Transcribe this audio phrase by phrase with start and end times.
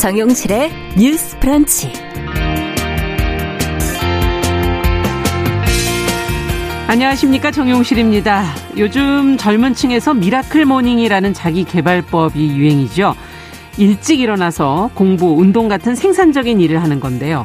[0.00, 1.92] 정용실의 뉴스 브런치.
[6.88, 8.46] 안녕하십니까 정용실입니다.
[8.78, 13.14] 요즘 젊은 층에서 miracle morning이라는 자기 개발법이 유행이죠.
[13.76, 17.44] 일찍 일어나서 공부, 운동 같은 생산적인 일을 하는 건데요.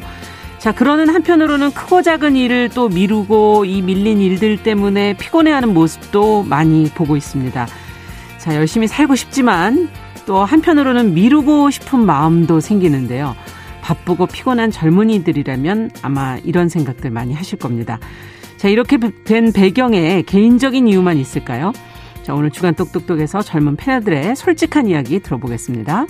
[0.58, 6.88] 자, 그러는 한편으로는 크고 작은 일을 또 미루고 이 밀린 일들 때문에 피곤해하는 모습도 많이
[6.94, 7.66] 보고 있습니다.
[8.38, 9.90] 자, 열심히 살고 싶지만
[10.26, 13.34] 또 한편으로는 미루고 싶은 마음도 생기는데요.
[13.80, 18.00] 바쁘고 피곤한 젊은이들이라면 아마 이런 생각들 많이 하실 겁니다.
[18.56, 21.72] 자, 이렇게 된 배경에 개인적인 이유만 있을까요?
[22.24, 26.06] 자, 오늘 주간 똑똑똑에서 젊은 패널들의 솔직한 이야기 들어보겠습니다.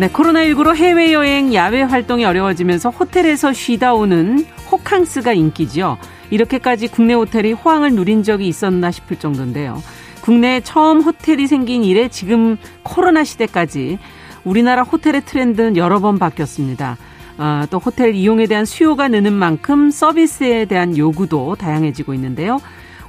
[0.00, 5.98] 네, 코로나19로 해외여행, 야외 활동이 어려워지면서 호텔에서 쉬다 오는 호캉스가 인기죠.
[6.32, 9.82] 이렇게까지 국내 호텔이 호황을 누린 적이 있었나 싶을 정도인데요.
[10.22, 13.98] 국내에 처음 호텔이 생긴 이래 지금 코로나 시대까지
[14.44, 16.96] 우리나라 호텔의 트렌드는 여러 번 바뀌었습니다.
[17.36, 22.60] 아, 또 호텔 이용에 대한 수요가 느는 만큼 서비스에 대한 요구도 다양해지고 있는데요.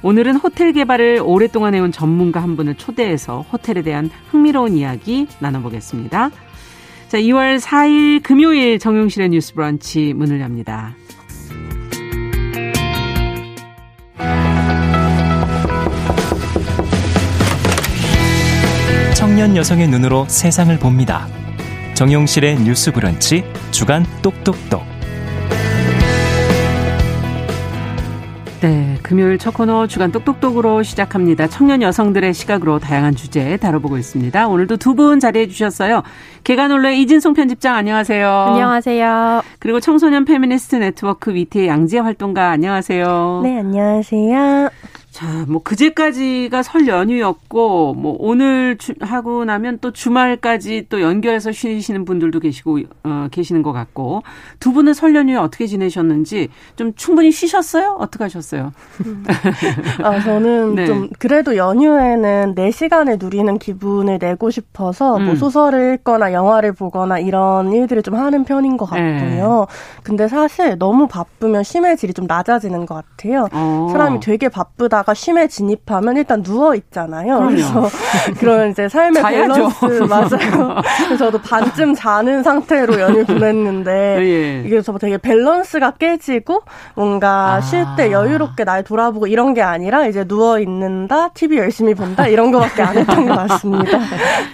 [0.02, 6.30] 오늘은 호텔 개발을 오랫동안 해온 전문가 한 분을 초대해서 호텔에 대한 흥미로운 이야기 나눠보겠습니다.
[7.08, 10.94] 자, 2월 4일 금요일 정용실의 뉴스 브런치 문을 엽니다.
[19.14, 21.26] 청년 여성의 눈으로 세상을 봅니다.
[21.94, 24.82] 정용실의 뉴스 브런치 주간 똑똑똑.
[28.60, 31.46] 네, 금요일 첫 코너 주간 똑똑똑으로 시작합니다.
[31.48, 34.48] 청년 여성들의 시각으로 다양한 주제 다뤄보고 있습니다.
[34.48, 36.02] 오늘도 두 분 자리해 주셨어요.
[36.44, 38.28] 계간홀로 이진송 편집장 안녕하세요.
[38.28, 39.42] 안녕하세요.
[39.58, 43.40] 그리고 청소년 페미니스트 네트워크 위티의 양지혜 활동가 안녕하세요.
[43.44, 44.70] 네, 안녕하세요.
[45.14, 52.04] 자, 뭐 그제까지가 설 연휴였고 뭐 오늘 주, 하고 나면 또 주말까지 또 연결해서 쉬시는
[52.04, 54.24] 분들도 계시고 어, 계시는 것 같고
[54.58, 57.96] 두 분은 설 연휴에 어떻게 지내셨는지 좀 충분히 쉬셨어요?
[58.00, 58.72] 어떻게 하셨어요?
[60.02, 60.86] 아, 저는 네.
[60.86, 65.24] 좀 그래도 연휴에는 내 시간을 누리는 기분을 내고 싶어서 뭐 음.
[65.26, 69.66] 뭐 소설을 읽거나 영화를 보거나 이런 일들을 좀 하는 편인 것 같고요.
[69.68, 70.00] 네.
[70.02, 73.46] 근데 사실 너무 바쁘면 쉼의 질이 좀 낮아지는 것 같아요.
[73.52, 73.90] 어.
[73.92, 77.36] 사람이 되게 바쁘게 살다가 쉼에 진입하면 일단 누워 있잖아요.
[77.36, 77.48] 그럼요.
[77.48, 77.88] 그래서
[78.40, 80.80] 그런 이제 삶의 밸런스 맞아요.
[81.06, 84.62] 그래서 저도 반쯤 자는 상태로 연휴 보냈는데 예.
[84.66, 86.62] 이게 저 되게 밸런스가 깨지고
[86.94, 87.60] 뭔가 아.
[87.60, 92.82] 쉴때 여유롭게 날 돌아보고 이런 게 아니라 이제 누워 있는다, TV 열심히 본다 이런 거밖에
[92.82, 93.98] 안 했던 것 같습니다.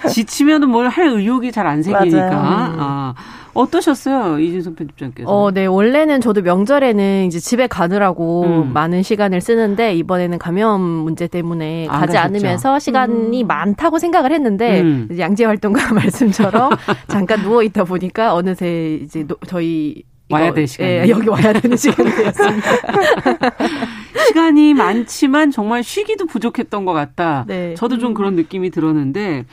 [0.09, 2.31] 지치면은 뭘 할 의욕이 잘 안 생기니까.
[2.31, 2.77] 음.
[2.81, 3.15] 아.
[3.55, 5.29] 어떠셨어요, 이진성 편집장께서?
[5.31, 5.67] 어, 네.
[5.67, 8.73] 원래는 저도 명절에는 이제 집에 가느라고 음.
[8.73, 12.19] 많은 시간을 쓰는데 이번에는 감염 문제 때문에 가지 가셨죠.
[12.19, 13.47] 않으면서 시간이 음.
[13.47, 15.09] 많다고 생각을 했는데 음.
[15.19, 16.73] 양재 활동가 말씀처럼
[17.09, 20.87] 잠깐 누워 있다 보니까 어느새 이제 노, 저희 와야 될 시간.
[20.87, 22.71] 예, 여기 와야 되는 시간이 되었습니다.
[24.29, 27.45] 시간이 많지만 정말 쉬기도 부족했던 것 같다.
[27.49, 27.75] 네.
[27.75, 29.45] 저도 좀 그런 느낌이 들었는데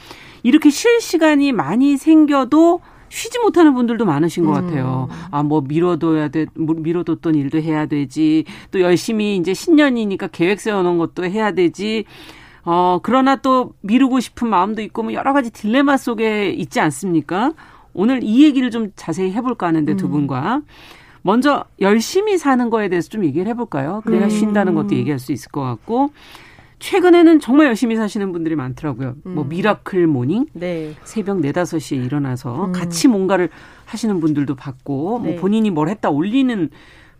[0.43, 5.07] 이렇게 쉴 시간이 많이 생겨도 쉬지 못하는 분들도 많으신 것 같아요.
[5.09, 5.15] 음.
[5.31, 8.45] 아, 뭐 미뤄둬야 돼, 뭐 미뤄뒀던 일도 해야 되지.
[8.71, 12.05] 또 열심히 이제 신년이니까 계획 세워놓은 것도 해야 되지.
[12.63, 17.53] 어, 그러나 또 미루고 싶은 마음도 있고 뭐 여러 가지 딜레마 속에 있지 않습니까?
[17.93, 20.11] 오늘 이 얘기를 좀 자세히 해볼까 하는데 두 음.
[20.11, 20.61] 분과.
[21.21, 24.01] 먼저 열심히 사는 거에 대해서 좀 얘기를 해볼까요?
[24.05, 24.29] 그래야 음.
[24.29, 26.11] 쉰다는 것도 얘기할 수 있을 것 같고.
[26.79, 29.15] 최근에는 정말 열심히 사시는 분들이 많더라고요.
[29.23, 29.35] 뭐 음.
[29.35, 30.93] 뭐 miracle morning, 네.
[31.03, 32.71] 새벽 4, 5시에 일어나서 음.
[32.71, 33.49] 같이 뭔가를
[33.85, 35.31] 하시는 분들도 봤고 뭐 네.
[35.31, 36.69] 뭐 본인이 뭘 했다 올리는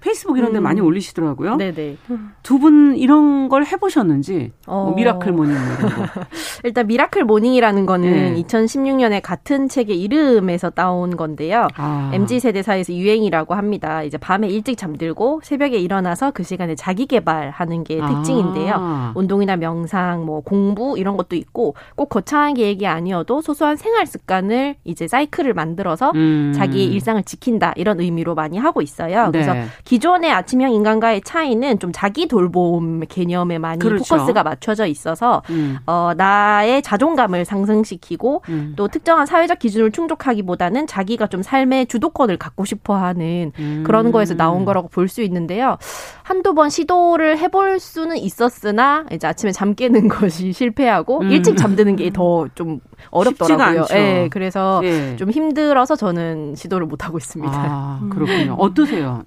[0.07, 0.63] 페이스북 이런 데 음.
[0.63, 1.57] 많이 올리시더라고요.
[1.57, 1.97] 네네.
[2.43, 4.83] 두 분 이런 걸 해보셨는지, 뭐 어.
[4.85, 5.87] 뭐 miracle morning 이런 거.
[6.63, 8.41] 일단 miracle morning이라는 거는 네.
[8.43, 11.67] 2016년에 같은 책의 이름에서 따온 건데요.
[11.75, 12.09] 아.
[12.13, 14.01] MZ 세대 사이에서 유행이라고 합니다.
[14.01, 18.07] 이제 밤에 일찍 잠들고 새벽에 일어나서 그 시간에 자기 개발하는 게 아.
[18.07, 19.11] 특징인데요.
[19.15, 25.07] 운동이나 명상, 뭐 공부 이런 것도 있고 꼭 거창한 계획이 아니어도 소소한 생활 습관을 이제
[25.07, 26.53] 사이클을 만들어서 음.
[26.55, 29.25] 자기 일상을 지킨다 이런 의미로 많이 하고 있어요.
[29.25, 29.31] 네.
[29.31, 29.53] 그래서
[29.83, 34.15] 기 존의 아침형 인간과의 차이는 좀 자기 돌봄 개념에 많이 그렇죠.
[34.15, 35.77] 포커스가 맞춰져 있어서 음.
[35.85, 38.73] 어, 나의 자존감을 상승시키고 음.
[38.75, 43.83] 또 특정한 사회적 기준을 충족하기보다는 자기가 좀 삶의 주도권을 갖고 싶어하는 음.
[43.85, 45.77] 그런 거에서 나온 거라고 볼 수 있는데요.
[46.23, 51.31] 한두 번 시도를 해볼 수는 있었으나 이제 아침에 잠 깨는 것이 실패하고 음.
[51.31, 52.79] 일찍 잠드는 게 더 좀
[53.11, 53.85] 어렵더라고요.
[53.91, 55.15] 예, 네, 그래서 예.
[55.17, 57.53] 좀 힘들어서 저는 시도를 못 하고 있습니다.
[57.55, 58.55] 아, 그렇군요.
[58.59, 59.23] 어떠세요?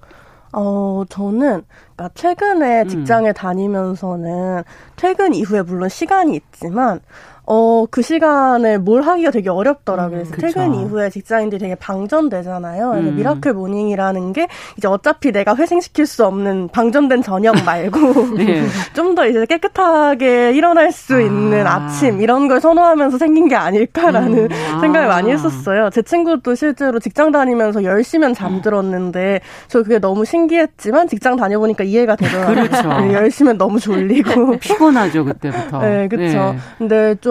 [0.53, 1.63] 어, 저는,
[1.95, 2.87] 그니까 최근에 음.
[2.87, 3.33] 직장에 음.
[3.33, 4.63] 다니면서는
[4.95, 6.99] 퇴근 이후에 물론 시간이 있지만,
[7.45, 10.23] 어, 그 시간에 뭘 하기가 되게 어렵더라고요.
[10.31, 12.91] 그래서 음, 퇴근 이후에 직장인들이 되게 방전되잖아요.
[12.91, 13.15] 그래서 음.
[13.15, 14.47] miracle morning이라는 게
[14.77, 18.63] 이제 어차피 내가 회생시킬 수 없는 방전된 저녁 말고 네.
[18.93, 21.19] 좀더 이제 깨끗하게 일어날 수 아.
[21.19, 24.47] 있는 아침 이런 걸 선호하면서 생긴 게 아닐까라는 음.
[24.73, 24.79] 아.
[24.79, 25.89] 생각을 많이 했었어요.
[25.89, 32.67] 제 친구도 실제로 직장 다니면서 10시면 잠들었는데 저 그게 너무 신기했지만 직장 다녀보니까 이해가 되더라고요.
[32.67, 32.89] 그렇죠.
[33.11, 35.79] 10시면 너무 졸리고 피곤하죠, 그때부터.
[35.79, 36.53] 네, 그렇죠.
[36.53, 36.57] 네.
[36.77, 37.30] 근데 좀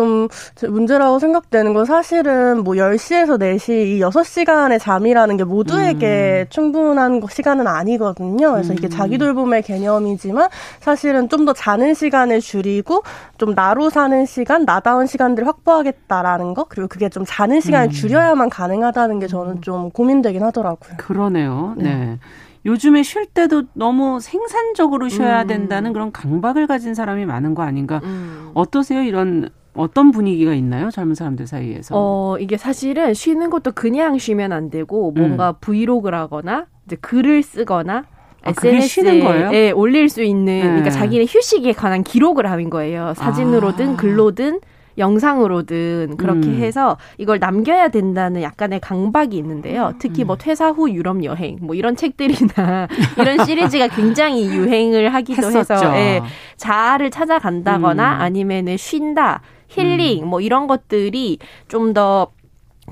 [0.69, 6.51] 문제라고 생각되는 건 사실은 뭐 10시에서 4시 이 6시간의 잠이라는 게 모두에게 음.
[6.51, 8.53] 충분한 시간은 아니거든요.
[8.53, 8.91] 그래서 이게 음.
[8.91, 10.49] 자기 돌봄의 개념이지만
[10.79, 13.03] 사실은 좀 더 자는 시간을 줄이고
[13.39, 17.91] 좀 나로 사는 시간, 나다운 시간들을 확보하겠다라는 거 그리고 그게 좀 자는 시간을 음.
[17.91, 19.61] 줄여야만 가능하다는 게 저는 음.
[19.61, 20.97] 좀 고민되긴 하더라고요.
[20.99, 21.75] 그러네요.
[21.77, 21.95] 네.
[21.95, 22.19] 네.
[22.67, 25.47] 요즘에 쉴 때도 너무 생산적으로 쉬어야 음.
[25.47, 28.01] 된다는 그런 강박을 가진 사람이 많은 거 아닌가.
[28.05, 28.51] 음.
[28.55, 29.03] 어떠세요?
[29.03, 30.91] 이런 어떤 분위기가 있나요?
[30.91, 31.95] 젊은 사람들 사이에서?
[31.97, 35.55] 어, 이게 사실은 쉬는 것도 그냥 쉬면 안 되고 뭔가 음.
[35.61, 38.05] 브이로그를 하거나 이제 글을 쓰거나
[38.43, 40.63] 아, SNS에 예, 올릴 수 있는 네.
[40.63, 43.13] 그러니까 자기의 휴식에 관한 기록을 하는 거예요.
[43.15, 43.97] 사진으로든 아.
[43.97, 44.61] 글로든
[44.99, 46.55] 영상으로든 그렇게 음.
[46.57, 49.95] 해서 이걸 남겨야 된다는 약간의 강박이 있는데요.
[49.99, 50.39] 특히 뭐 음.
[50.39, 52.89] 퇴사 후 유럽 여행 뭐 이런 책들이나
[53.19, 55.75] 이런 시리즈가 굉장히 유행을 하기도 했었죠.
[55.75, 56.23] 해서 예,
[56.57, 58.21] 자아를 찾아간다거나 음.
[58.21, 60.29] 아니면은 쉰다 힐링 음.
[60.29, 61.39] 뭐 이런 것들이
[61.69, 62.33] 좀더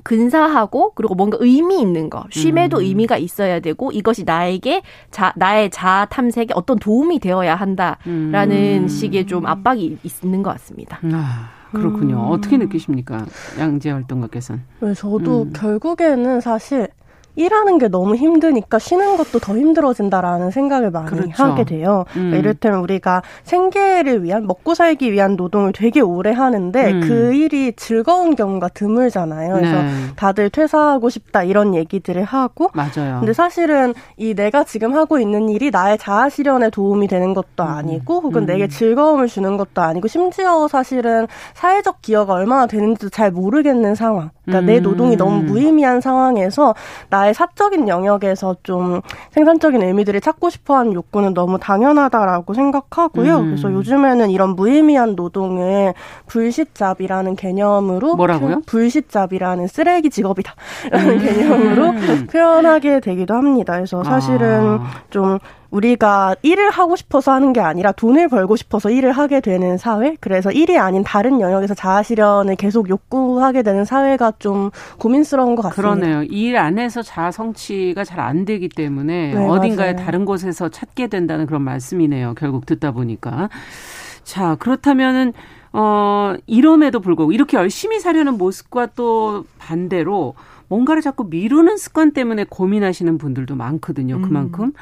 [0.05, 2.83] 근사하고 그리고 뭔가 의미 있는 거 쉼에도 음.
[2.83, 8.89] 의미가 있어야 되고 이것이 나에게 자 나의 자아 탐색에 어떤 도움이 되어야 한다라는 음.
[8.89, 11.01] 식의 좀 압박이 있는 것 같습니다.
[11.13, 11.59] 아.
[11.73, 12.17] 그렇군요.
[12.17, 12.31] 음.
[12.31, 13.27] 어떻게 느끼십니까?
[13.59, 14.63] 양재 활동가께서는.
[14.81, 15.53] 네, 저도 음.
[15.53, 16.89] 결국에는 사실
[17.39, 21.45] 일하는 게 너무 힘드니까 쉬는 것도 더 힘들어진다라는 생각을 많이 그렇죠.
[21.45, 22.05] 하게 돼요.
[22.17, 22.31] 음.
[22.31, 27.01] 그러니까 이를테면 우리가 생계를 위한 먹고 살기 위한 노동을 되게 오래 하는데 음.
[27.01, 29.55] 그 일이 즐거운 경우가 드물잖아요.
[29.55, 29.89] 그래서 네.
[30.17, 33.21] 다들 퇴사하고 싶다 이런 얘기들을 하고 맞아요.
[33.21, 37.69] 근데 사실은 이 내가 지금 하고 있는 일이 나의 자아 실현에 도움이 되는 것도 음.
[37.69, 38.47] 아니고 혹은 음.
[38.47, 44.31] 내게 즐거움을 주는 것도 아니고 심지어 사실은 사회적 기여가 얼마나 되는지도 잘 모르겠는 상황.
[44.45, 44.83] 그러니까 내 음.
[44.83, 46.75] 노동이 너무 무의미한 상황에서
[47.11, 53.39] 나의 나의 사적인 영역에서 좀 생산적인 의미들을 찾고 싶어하는 욕구는 너무 당연하다라고 생각하고요.
[53.39, 53.45] 음.
[53.47, 55.95] 그래서 요즘에는 이런 무의미한 노동을
[56.27, 58.63] 불시잡이라는 개념으로 뭐라고요?
[58.67, 61.19] 불시잡이라는 쓰레기 직업이다라는 음.
[61.19, 61.95] 개념으로
[62.31, 63.75] 표현하게 되기도 합니다.
[63.75, 64.91] 그래서 사실은 아.
[65.11, 65.39] 좀
[65.71, 70.17] 우리가 일을 하고 싶어서 하는 게 아니라 돈을 벌고 싶어서 일을 하게 되는 사회?
[70.21, 75.95] 그래서 일이 아닌 다른 영역에서 자아 실현을 계속 욕구하게 되는 사회가 좀 고민스러운 것 같습니다.
[75.95, 76.23] 그러네요.
[76.25, 80.05] 일 안에서 자아 성취가 잘 안 되기 때문에 네, 어딘가에 맞아요.
[80.05, 82.35] 다른 곳에서 찾게 된다는 그런 말씀이네요.
[82.37, 83.49] 결국 듣다 보니까.
[84.25, 85.33] 자, 그렇다면은
[85.73, 90.35] 어, 이럼에도 불구하고 이렇게 열심히 사려는 모습과 또 반대로
[90.69, 94.21] 뭔가를 자꾸 미루는 습관 때문에 고민하시는 분들도 많거든요.
[94.21, 94.65] 그만큼.
[94.65, 94.73] 음.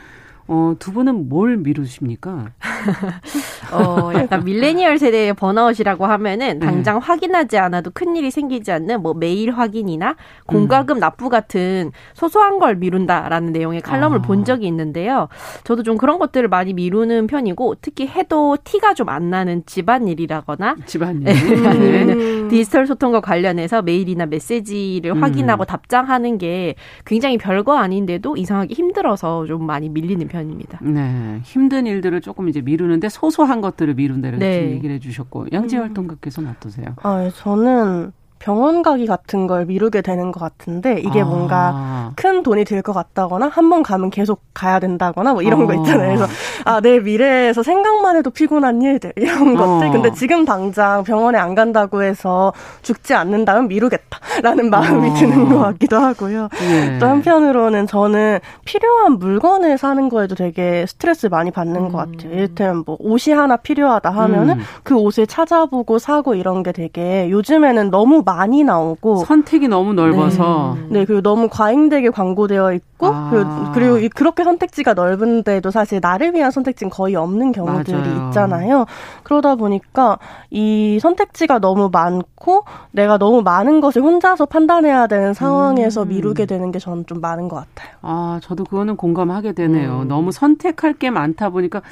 [0.49, 2.53] 어, 두 분은 뭘 미루십니까?
[3.73, 6.67] 어, 약간 밀레니얼 세대의 번아웃이라고 하면은 네.
[6.67, 7.07] 당장 네.
[7.07, 11.01] 확인하지 않아도 큰 일이 생기지 않는 뭐 메일 확인이나 공과금 음.
[11.01, 14.23] 납부 같은 소소한 걸 미룬다라는 내용의 칼럼을 아.
[14.23, 15.29] 본 적이 있는데요.
[15.65, 21.25] 저도 좀 그런 것들을 많이 미루는 편이고 특히 해도 티가 좀 안 나는 집안일이라거나 집안일
[21.25, 21.33] 네.
[21.33, 22.49] 음.
[22.51, 25.23] 디지털 소통과 관련해서 메일이나 메시지를 음.
[25.23, 30.79] 확인하고 답장하는 게 굉장히 별거 아닌데도 이상하게 힘들어서 좀 많이 밀리는 편 편입니다.
[30.83, 31.41] 네.
[31.43, 34.71] 힘든 일들을 조금 이제 미루는데 소소한 것들을 미룬다 이렇게 네.
[34.71, 35.83] 얘기를 해 주셨고 양지 음.
[35.83, 36.95] 활동가께서는 어떠세요?
[37.03, 38.13] 아, 예, 저는
[38.47, 41.25] 병원 가기 같은 걸 미루게 되는 것 같은데 이게 아.
[41.25, 45.67] 뭔가 큰 돈이 들 것 같다거나 한 번 가면 계속 가야 된다거나 뭐 이런 어.
[45.67, 46.15] 거 있잖아요.
[46.15, 46.33] 그래서
[46.65, 49.81] 아 내 미래에서 생각만 해도 피곤한 일들 이런 어.
[49.81, 49.91] 것들.
[49.91, 55.15] 근데 지금 당장 병원에 안 간다고 해서 죽지 않는다면 미루겠다라는 마음이 어.
[55.15, 56.49] 드는 것 같기도 하고요.
[56.71, 56.99] 예.
[57.01, 61.91] 또 한편으로는 저는 필요한 물건을 사는 거에도 되게 스트레스 많이 받는 음.
[61.93, 62.33] 것 같아요.
[62.33, 64.65] 이를테면 뭐 옷이 하나 필요하다 하면은 음.
[64.85, 71.01] 그 옷을 찾아보고 사고 이런 게 되게 요즘에는 너무 많이 나오고 선택이 너무 넓어서 네,
[71.01, 73.31] 네 그리고 너무 과잉되게 광고되어 있고 아.
[73.75, 78.27] 그리고, 그리고 그렇게 선택지가 넓은데도 사실 나를 위한 선택지는 거의 없는 경우들이 맞아요.
[78.29, 78.87] 있잖아요.
[79.23, 80.19] 그러다 보니까
[80.51, 86.09] 이 선택지가 너무 많고 내가 너무 많은 것을 혼자서 판단해야 되는 상황에서 음.
[86.09, 87.97] 미루게 되는 게 저는 좀 많은 것 같아요.
[88.03, 90.03] 아 저도 그거는 공감하게 되네요.
[90.03, 90.09] 음.
[90.09, 91.83] 너무 선택할 게 많다 보니까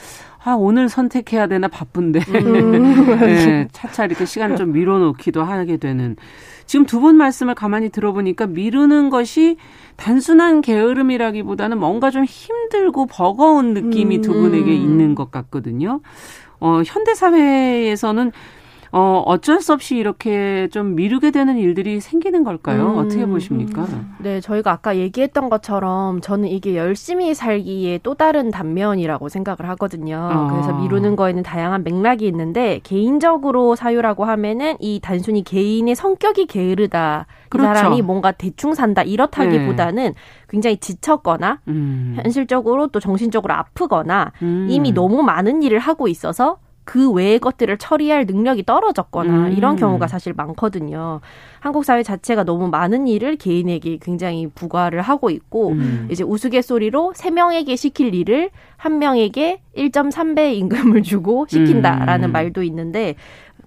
[0.45, 2.21] 아, 오늘 선택해야 되나 바쁜데.
[2.29, 3.17] 음.
[3.21, 6.17] 네, 차차 이렇게 시간을 좀 미뤄놓기도 하게 되는.
[6.67, 9.57] 지금 두 분 말씀을 가만히 들어보니까 미루는 것이
[9.97, 14.77] 단순한 게으름이라기보다는 뭔가 좀 힘들고 버거운 느낌이 두 분에게 음.
[14.77, 16.01] 있는 것 같거든요.
[16.61, 18.33] 어, 현대사회에서는
[18.97, 22.93] 어, 어쩔 수 없이 이렇게 좀 미루게 되는 일들이 생기는 걸까요?
[22.93, 23.89] 음, 어떻게 보십니까?
[24.19, 30.29] 네, 저희가 아까 얘기했던 것처럼 저는 이게 열심히 살기에 또 다른 단면이라고 생각을 하거든요.
[30.31, 30.47] 아.
[30.49, 37.27] 그래서 미루는 거에는 다양한 맥락이 있는데 개인적으로 사유라고 하면은 이 단순히 개인의 성격이 게으르다.
[37.49, 37.73] 그렇죠.
[37.73, 40.15] 이 사람이 뭔가 대충 산다 이렇다기보다는 네.
[40.49, 42.15] 굉장히 지쳤거나 음.
[42.23, 44.69] 현실적으로 또 정신적으로 아프거나 음.
[44.71, 49.53] 이미 너무 많은 일을 하고 있어서 그 외의 것들을 처리할 능력이 떨어졌거나 음.
[49.53, 51.21] 이런 경우가 사실 많거든요.
[51.61, 56.09] 한국 사회 자체가 너무 많은 일을 개인에게 굉장히 부과를 하고 있고 음.
[56.11, 62.33] 이제 우스갯소리로 세 명에게 시킬 일을 한 명에게 1.3배 임금을 주고 시킨다라는 음.
[62.33, 63.15] 말도 있는데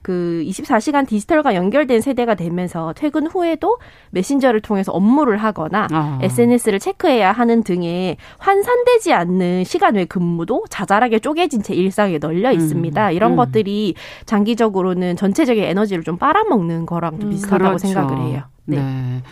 [0.07, 3.77] 그 24시간 디지털과 연결된 세대가 되면서 퇴근 후에도
[4.11, 6.17] 메신저를 통해서 업무를 하거나 아.
[6.21, 13.09] SNS를 체크해야 하는 등의 환산되지 않는 시간 외 근무도 자잘하게 쪼개진 채 일상에 널려 있습니다.
[13.09, 13.11] 음.
[13.11, 13.35] 이런 음.
[13.35, 13.95] 것들이
[14.25, 17.77] 장기적으로는 전체적인 에너지를 좀 빨아먹는 거랑 좀 음, 비슷하다고 그렇죠.
[17.79, 18.43] 생각을 해요.
[18.63, 18.77] 네.
[18.77, 19.23] 네.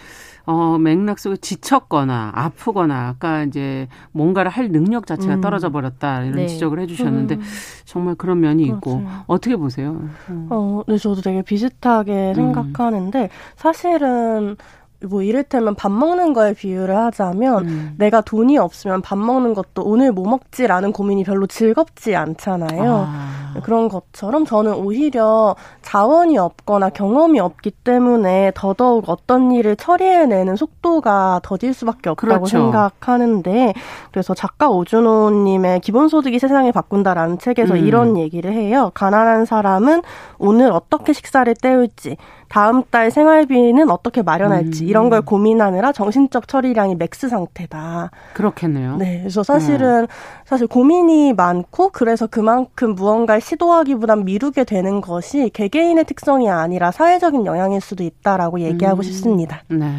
[0.45, 5.41] 어, 맥락 속에 지쳤거나 아프거나 아까 이제 뭔가를 할 능력 자체가 음.
[5.41, 6.47] 떨어져 버렸다 이런 네.
[6.47, 7.41] 지적을 해주셨는데 음.
[7.85, 8.77] 정말 그런 면이 그렇죠.
[8.77, 10.07] 있고 어떻게 보세요?
[10.29, 10.47] 음.
[10.49, 12.35] 어, 네, 저도 되게 비슷하게 음.
[12.35, 14.55] 생각하는데 사실은
[15.03, 17.95] 뭐 이를테면 밥 먹는 거에 비유를 하자면 음.
[17.97, 23.07] 내가 돈이 없으면 밥 먹는 것도 오늘 뭐 먹지라는 고민이 별로 즐겁지 않잖아요.
[23.07, 23.45] 아.
[23.63, 31.73] 그런 것처럼 저는 오히려 자원이 없거나 경험이 없기 때문에 더더욱 어떤 일을 처리해내는 속도가 더딜
[31.73, 32.45] 수밖에 없다고 그렇죠.
[32.45, 33.73] 생각하는데
[34.11, 37.85] 그래서 작가 오준호님의 기본소득이 세상을 바꾼다라는 책에서 음.
[37.85, 38.91] 이런 얘기를 해요.
[38.93, 40.01] 가난한 사람은
[40.37, 44.89] 오늘 어떻게 식사를 때울지 다음 달 생활비는 어떻게 마련할지 음.
[44.89, 48.11] 이런 걸 고민하느라 정신적 처리량이 max 상태다.
[48.33, 48.97] 그렇겠네요.
[48.97, 49.19] 네.
[49.19, 50.07] 그래서 사실은 음.
[50.45, 57.81] 사실 고민이 많고 그래서 그만큼 무언가를 시도하기보단 미루게 되는 것이 개개인의 특성이 아니라 사회적인 영향일
[57.81, 59.03] 수도 있다라고 얘기하고 음.
[59.03, 59.63] 싶습니다.
[59.67, 59.91] 네.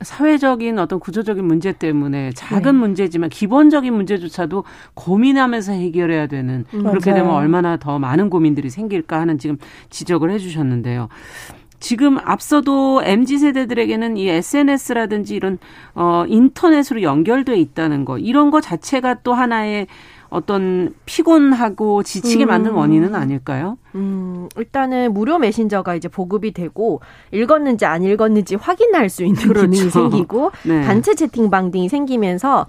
[0.00, 2.72] 사회적인 어떤 구조적인 문제 때문에 작은 네.
[2.72, 6.82] 문제지만 기본적인 문제조차도 고민하면서 해결해야 되는 음.
[6.82, 9.58] 그렇게 되면 얼마나 더 많은 고민들이 생길까 하는 지금
[9.90, 11.08] 지적을 해 주셨는데요.
[11.78, 15.58] 지금 앞서도 MZ 세대들에게는 이 SNS라든지 이런
[15.94, 19.86] 어 인터넷으로 연결돼 있다는 거 이런 거 자체가 또 하나의
[20.28, 22.48] 어떤 피곤하고 지치게 음.
[22.48, 23.78] 만든 원인은 아닐까요?
[23.94, 29.70] 음, 일단은 무료 메신저가 이제 보급이 되고 읽었는지 안 읽었는지 확인할 수 있는 그렇죠.
[29.70, 30.82] 기능이 생기고 네.
[30.82, 32.66] 단체 채팅방 등이 생기면서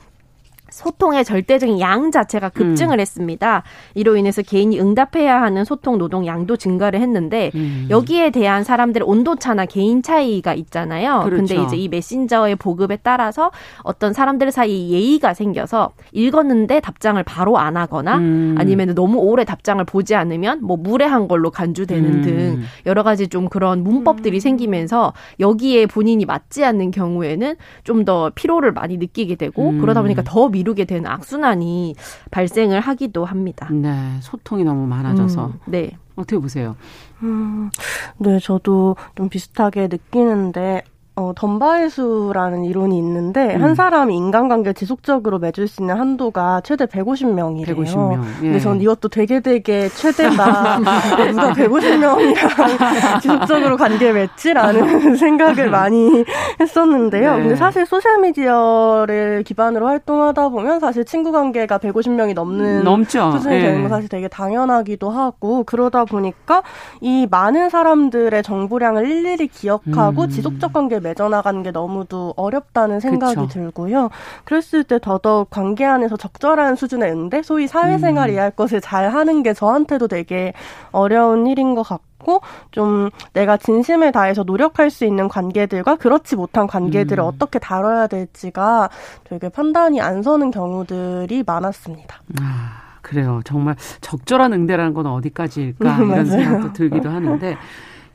[0.77, 2.99] 소통의 절대적인 양 자체가 급증을 음.
[2.99, 3.63] 했습니다.
[3.93, 7.87] 이로 인해서 개인이 응답해야 하는 소통 노동 양도 증가를 했는데 음.
[7.89, 11.21] 여기에 대한 사람들의 온도 차나 개인 차이가 있잖아요.
[11.25, 11.35] 그렇죠.
[11.35, 13.51] 근데 이제 이 메신저의 보급에 따라서
[13.83, 18.55] 어떤 사람들 사이 예의가 생겨서 읽었는데 답장을 바로 안 하거나 음.
[18.57, 22.21] 아니면 너무 오래 답장을 보지 않으면 뭐 무례한 걸로 간주되는 음.
[22.21, 24.39] 등 여러 가지 좀 그런 문법들이 음.
[24.39, 29.81] 생기면서 여기에 본인이 맞지 않는 경우에는 좀 더 피로를 많이 느끼게 되고 음.
[29.81, 31.95] 그러다 보니까 더 미루 게 되는 악순환이
[32.31, 33.67] 발생을 하기도 합니다.
[33.71, 35.47] 네, 소통이 너무 많아져서.
[35.47, 35.91] 음, 네.
[36.15, 36.75] 어떻게 보세요?
[37.23, 37.69] 음,
[38.17, 40.83] 네, 저도 좀 비슷하게 느끼는데
[41.17, 43.63] 어, 덤바이수라는 이론이 있는데 음.
[43.63, 47.75] 한 사람이 인간관계 지속적으로 맺을 수 있는 한도가 최대 150명이래요.
[47.75, 48.21] 150명.
[48.21, 48.41] 예.
[48.41, 50.77] 근데 전 이것도 되게 되게 최대다.
[50.77, 56.23] 누가 150명이랑 지속적으로 관계 맺지라는 생각을 많이
[56.59, 57.37] 했었는데요.
[57.37, 57.41] 네.
[57.41, 63.31] 근데 사실 소셜 미디어를 기반으로 활동하다 보면 사실 친구 관계가 150명이 넘는 넘죠.
[63.31, 63.61] 수준이 예.
[63.61, 66.61] 되는 건 사실 되게 당연하기도 하고 그러다 보니까
[67.01, 70.29] 이 많은 사람들의 정보량을 일일이 기억하고 음.
[70.29, 73.47] 지속적 관계 맺어나가는 게 너무도 어렵다는 생각이 그쵸.
[73.47, 74.09] 들고요.
[74.43, 78.35] 그랬을 때 더더욱 관계 안에서 적절한 수준의 응대, 소위 사회생활 음.
[78.35, 80.53] 이할 것을 잘 하는 게 저한테도 되게
[80.91, 87.23] 어려운 일인 것 같고, 좀 내가 진심을 다해서 노력할 수 있는 관계들과 그렇지 못한 관계들을
[87.23, 87.27] 음.
[87.27, 88.89] 어떻게 다뤄야 될지가
[89.23, 92.21] 되게 판단이 안 서는 경우들이 많았습니다.
[92.41, 92.87] 아.
[93.07, 93.39] 그래요.
[93.45, 97.55] 정말 적절한 응대라는 건 어디까지일까 이런 생각도 들기도 하는데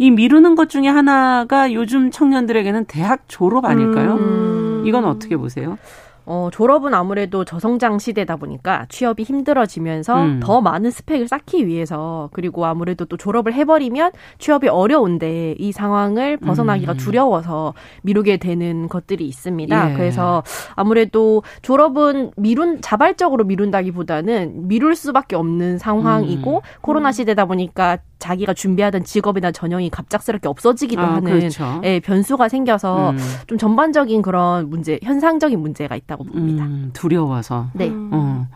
[0.03, 4.15] 이 미루는 것 중에 하나가 요즘 청년들에게는 대학 졸업 아닐까요?
[4.15, 4.83] 음.
[4.85, 5.79] 이건 어떻게 보세요?
[6.27, 10.41] 어, 졸업은 아무래도 저성장 시대다 보니까 취업이 힘들어지면서 음.
[10.43, 16.93] 더 많은 스펙을 쌓기 위해서 그리고 아무래도 또 졸업을 해버리면 취업이 어려운데 이 상황을 벗어나기가
[16.93, 16.97] 음.
[16.97, 19.91] 두려워서 미루게 되는 것들이 있습니다.
[19.93, 19.95] 예.
[19.95, 20.43] 그래서
[20.75, 26.61] 아무래도 졸업은 미룬 자발적으로 미룬다기보다는 미룰 수밖에 없는 상황이고 음.
[26.81, 31.81] 코로나 시대다 보니까 자기가 준비하던 직업이나 전형이 갑작스럽게 없어지기도 아, 하는 그렇죠.
[31.83, 33.19] 예, 변수가 생겨서 음.
[33.49, 36.65] 좀 전반적인 그런 문제, 현상적인 문제가 있다고 봅니다.
[36.65, 37.67] 음, 두려워서.
[37.73, 37.91] 네.
[37.93, 38.47] 어.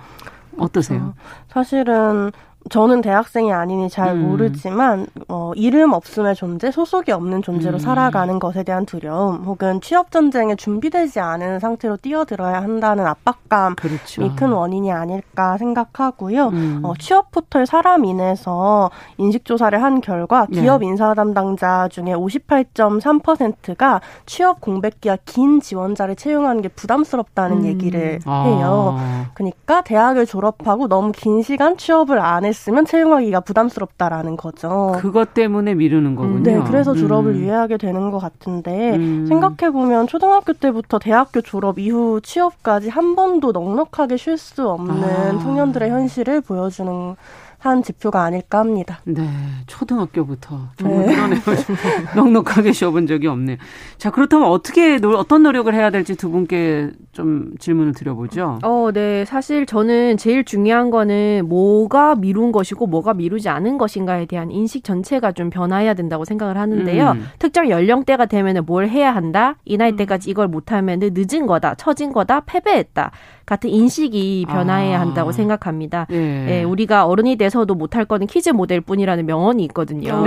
[0.57, 1.15] 어떠세요?
[1.49, 2.31] 사실은
[2.69, 4.29] 저는 대학생이 아니니 잘 음.
[4.29, 7.79] 모르지만 어, 이름 없음의 존재, 소속이 없는 존재로 음.
[7.79, 14.35] 살아가는 것에 대한 두려움, 혹은 취업 전쟁에 준비되지 않은 상태로 뛰어들어야 한다는 압박감이 그렇죠.
[14.35, 16.49] 큰 원인이 아닐까 생각하고요.
[16.49, 16.81] 음.
[16.83, 20.63] 어, 취업 포털 사람인에서 인식 조사를 한 결과 네.
[20.63, 20.87] 기업 네.
[20.87, 27.65] 인사 담당자 중에 58.3%가 취업 공백기와 긴 지원자를 채용하는 게 부담스럽다는 음.
[27.67, 28.97] 얘기를 해요.
[28.99, 29.27] 아.
[29.35, 32.56] 그러니까 대학을 졸업하고 너무 긴 시간 취업을 안 했.
[32.57, 34.97] 했으면 채용하기가 부담스럽다라는 거죠.
[34.99, 36.43] 그것 때문에 미루는 거군요.
[36.43, 37.37] 네, 그래서 졸업을 음.
[37.41, 39.27] 유예하게 되는 것 같은데 음.
[39.27, 45.39] 생각해 보면 초등학교 때부터 대학교 졸업 이후 취업까지 한 번도 넉넉하게 쉴 수 없는 아.
[45.39, 47.17] 청년들의 현실을 보여주는
[47.59, 49.01] 한 지표가 아닐까 합니다.
[49.05, 49.29] 네,
[49.67, 51.37] 초등학교부터 정말 네.
[52.15, 53.57] 넉넉하게 쉬어본 적이 없네요.
[53.99, 58.59] 자, 그렇다면 어떻게 어떤 노력을 해야 될지 두 분께 좀 질문을 드려보죠.
[58.63, 64.51] 어, 네, 사실 저는 제일 중요한 거는 뭐가 미룬 것이고 뭐가 미루지 않은 것인가에 대한
[64.51, 67.13] 인식 전체가 좀 변화해야 된다고 생각을 하는데요.
[67.13, 67.25] 음.
[67.39, 69.57] 특정 연령대가 되면 뭘 해야 한다.
[69.65, 73.13] 이 나이 때까지 이걸 못하면 늦은 거다, 처진 거다, 패배했다.
[73.47, 75.01] 같은 인식이 변화해야 아.
[75.01, 76.09] 한다고 생각합니다.
[76.11, 76.49] 예.
[76.49, 80.25] 예, 우리가 어른이 돼서도 못할 거는 kids 모델 뿐이라는 명언이 있거든요.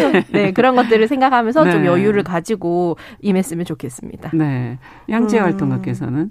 [0.00, 0.24] 네.
[0.30, 1.72] 네, 그런 것들을 생각하면서 네.
[1.72, 4.30] 좀 여유를 가지고 임했으면 좋겠습니다.
[4.32, 4.61] 네.
[5.08, 5.44] 양지혜 음.
[5.44, 6.30] 활동가께서는?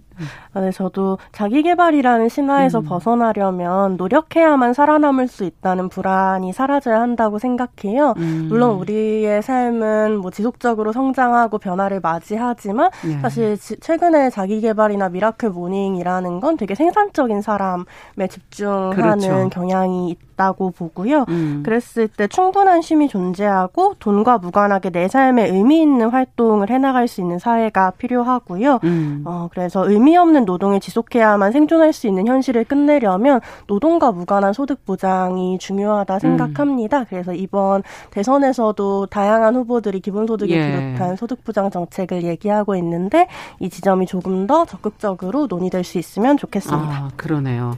[0.53, 2.85] 아, 네, 저도 자기 개발이라는 신화에서 음.
[2.85, 8.13] 벗어나려면 노력해야만 살아남을 수 있다는 불안이 사라져야 한다고 생각해요.
[8.17, 8.47] 음.
[8.49, 13.19] 물론 우리의 삶은 뭐 지속적으로 성장하고 변화를 맞이하지만 네.
[13.21, 19.49] 사실 최근에 자기 개발이나 miracle morning이라는 건 되게 생산적인 사람에 집중하는 그렇죠.
[19.49, 21.25] 경향이 있다고 보고요.
[21.29, 21.61] 음.
[21.63, 27.39] 그랬을 때 충분한 쉼이 존재하고 돈과 무관하게 내 삶에 의미 있는 활동을 해나갈 수 있는
[27.39, 28.79] 사회가 필요하고요.
[28.83, 29.23] 음.
[29.25, 35.57] 어, 그래서 의미 없는 노동을 지속해야만 생존할 수 있는 현실을 끝내려면 노동과 무관한 소득 보장이
[35.59, 36.99] 중요하다 생각합니다.
[36.99, 37.05] 음.
[37.09, 40.67] 그래서 이번 대선에서도 다양한 후보들이 기본소득을 예.
[40.67, 43.27] 비롯한 소득 보장 정책을 얘기하고 있는데
[43.59, 46.93] 이 지점이 조금 더 적극적으로 논의될 수 있으면 좋겠습니다.
[46.93, 47.77] 아, 그러네요.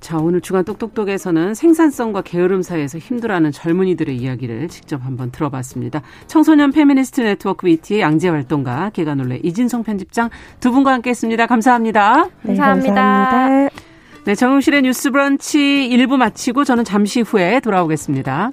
[0.00, 6.02] 자, 오늘 주간 똑똑똑에서는 생산성과 게으름 사이에서 힘들어하는 젊은이들의 이야기를 직접 한번 들어봤습니다.
[6.26, 10.30] 청소년 페미니스트 네트워크 위티의 양지혜 활동가, 계간홀로 이진송 편집장
[10.60, 11.46] 두 분과 함께 했습니다.
[11.46, 12.28] 감사합니다.
[12.42, 12.94] 네, 감사합니다.
[12.94, 13.74] 감사합니다.
[14.24, 18.52] 네, 정용실의 뉴스 브런치 1부 마치고 저는 잠시 후에 돌아오겠습니다.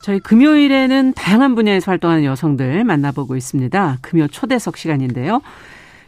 [0.00, 3.98] 저희 금요일에는 다양한 분야에서 활동하는 여성들 만나보고 있습니다.
[4.00, 5.42] 금요 초대석 시간인데요.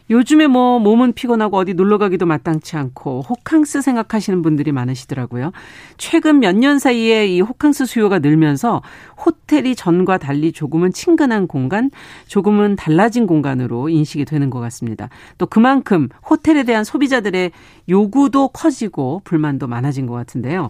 [0.09, 5.51] 요즘에 뭐 몸은 피곤하고 어디 놀러 가기도 마땅치 않고 호캉스 생각하시는 분들이 많으시더라고요.
[5.97, 8.81] 최근 몇 년 사이에 이 호캉스 수요가 늘면서
[9.25, 11.91] 호텔이 전과 달리 조금은 친근한 공간,
[12.27, 15.09] 조금은 달라진 공간으로 인식이 되는 것 같습니다.
[15.37, 17.51] 또 그만큼 호텔에 대한 소비자들의
[17.89, 20.69] 요구도 커지고 불만도 많아진 것 같은데요.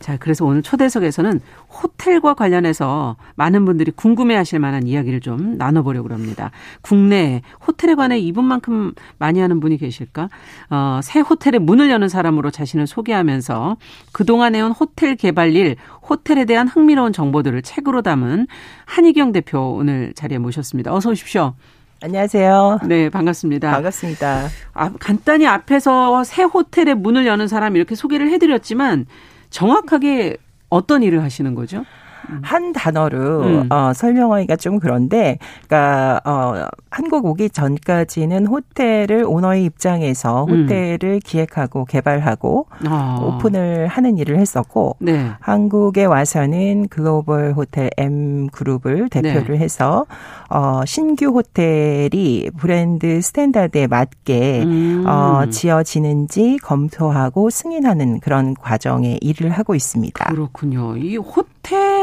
[0.00, 6.50] 자, 그래서 오늘 초대석에서는 호텔과 관련해서 많은 분들이 궁금해 하실 만한 이야기를 좀 나눠보려고 합니다.
[6.80, 10.30] 국내 호텔에 관해 이분만큼 많이 하는 분이 계실까?
[10.70, 13.76] 어, 새 호텔의 문을 여는 사람으로 자신을 소개하면서
[14.12, 15.76] 그동안 해온 호텔 개발 일,
[16.08, 18.46] 호텔에 대한 흥미로운 정보들을 책으로 담은
[18.86, 20.94] 한희경 대표 오늘 자리에 모셨습니다.
[20.94, 21.54] 어서 오십시오.
[22.02, 22.78] 안녕하세요.
[22.86, 23.72] 네, 반갑습니다.
[23.72, 24.48] 반갑습니다.
[24.72, 29.04] 아, 간단히 앞에서 새 호텔의 문을 여는 사람 이렇게 소개를 해드렸지만
[29.50, 30.38] 정확하게
[30.70, 31.84] 어떤 일을 하시는 거죠?
[32.30, 32.40] 음.
[32.42, 33.66] 한 단어로 음.
[33.70, 40.64] 어, 설명하기가 좀 그런데, 그러니까 어, 한국 오기 전까지는 호텔을 오너의 입장에서 음.
[40.64, 41.20] 호텔을 음.
[41.24, 43.18] 기획하고 개발하고 아.
[43.20, 45.30] 오픈을 하는 일을 했었고, 네.
[45.40, 49.58] 한국에 와서는 글로벌 호텔 M 그룹을 대표를 네.
[49.58, 50.06] 해서
[50.48, 55.04] 어, 신규 호텔이 브랜드 스탠다드에 맞게 음.
[55.06, 60.24] 어, 지어지는지 검토하고 승인하는 그런 과정에 일을 하고 있습니다.
[60.24, 60.96] 그렇군요.
[60.96, 61.59] 이 호텔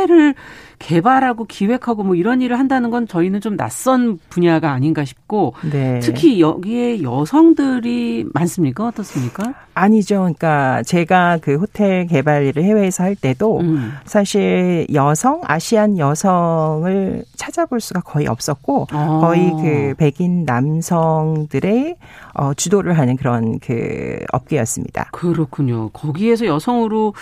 [0.10, 0.36] 을
[0.80, 6.00] 개발하고 기획하고 뭐 이런 일을 한다는 건 저희는 좀 낯선 분야가 아닌가 싶고 네.
[6.00, 8.88] 특히 여기에 여성들이 많습니까?
[8.88, 9.54] 어떻습니까?
[9.74, 10.20] 아니죠.
[10.20, 13.94] 그러니까 제가 그 호텔 개발 일을 해외에서 할 때도 음.
[14.06, 19.20] 사실 여성, 아시안 여성을 찾아볼 수가 거의 없었고 아.
[19.22, 21.96] 거의 그 백인 남성들의
[22.36, 25.10] 어, 주도를 하는 그런 그 업계였습니다.
[25.12, 25.90] 그렇군요.
[25.90, 27.14] 거기에서 여성으로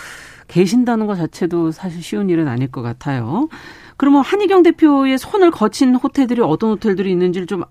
[0.48, 3.48] 계신다는 것 자체도 사실 쉬운 일은 아닐 것 같아요.
[3.96, 7.64] 그러면 한희경 대표의 손을 거친 호텔들이 어떤 호텔들이 있는지를 좀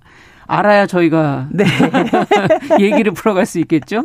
[0.48, 1.66] 알아야 저희가 네.
[2.80, 4.04] 얘기를 풀어갈 수 있겠죠.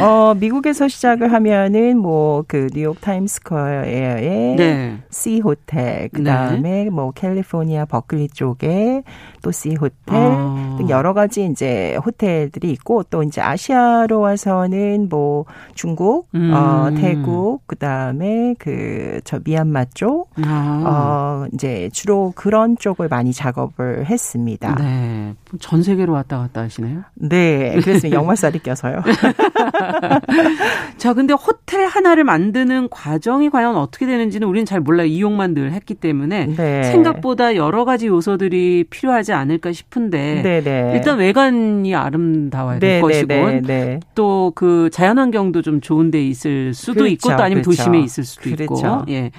[0.00, 4.98] 어, 미국에서 시작을 하면은 뭐 그 뉴욕 타임스퀘어의 네.
[5.10, 6.90] C 호텔 그다음에 네.
[6.90, 9.02] 뭐 캘리포니아 버클리 쪽에
[9.42, 10.76] 또 C 호텔 아.
[10.78, 16.52] 등 여러 가지 이제 호텔들이 있고 또 이제 아시아로 와서는 뭐 중국, 음.
[16.52, 20.82] 어 태국 그다음에 그 저 미얀마 쪽 아.
[20.84, 24.74] 어 이제 주로 그런 쪽을 많이 작업을 했습니다.
[24.76, 25.34] 네.
[25.62, 27.02] 전 세계로 왔다 갔다 하시네요.
[27.14, 27.78] 네.
[27.82, 29.02] 그래서 역말살이 껴서요.
[30.98, 35.06] 자, 근데 호텔 하나를 만드는 과정이 과연 어떻게 되는지는 우리는 잘 몰라요.
[35.06, 36.82] 이용만 늘 했기 때문에 네.
[36.84, 40.62] 생각보다 여러 가지 요소들이 필요하지 않을까 싶은데 네네.
[40.62, 40.92] 네.
[40.94, 46.94] 일단 외관이 아름다워야 될 네, 네, 것이고 또 그 자연환경도 좀 좋은 데 있을 수도
[47.00, 47.82] 그렇죠, 있고 또 아니면 그렇죠.
[47.82, 48.64] 도심에 있을 수도 그렇죠.
[48.74, 49.30] 있고 예.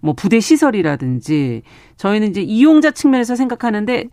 [0.00, 1.62] 뭐 부대 시설이라든지
[1.96, 4.06] 저희는 이제 이용자 측면에서 생각하는데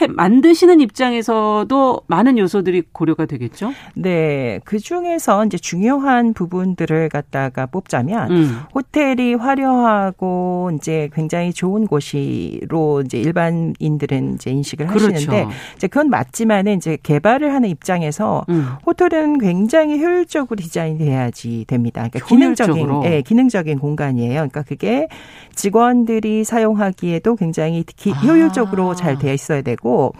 [0.00, 3.72] 해, 만드시는 입장에서도 많은 요소들이 고려가 되겠죠?
[3.94, 4.60] 네.
[4.64, 8.60] 그 중에서 이제 중요한 부분들을 갖다가 뽑자면 음.
[8.74, 15.14] 호텔이 화려하고 이제 굉장히 좋은 곳이로 이제 일반인들은 이제 인식을 그렇죠.
[15.14, 18.66] 하시는데 이제 그건 맞지만은 이제 개발을 하는 입장에서 음.
[18.84, 22.08] 호텔은 굉장히 효율적으로 디자인돼야지 됩니다.
[22.10, 24.34] 그러니까 기능적인 예, 기능적인 공간이에요.
[24.34, 25.08] 그러니까 그게
[25.54, 28.14] 직원들이 사용하기에도 굉장히 기, 아.
[28.20, 28.94] 효율적으로 아.
[28.94, 30.12] 잘 되어 있어야 되고 고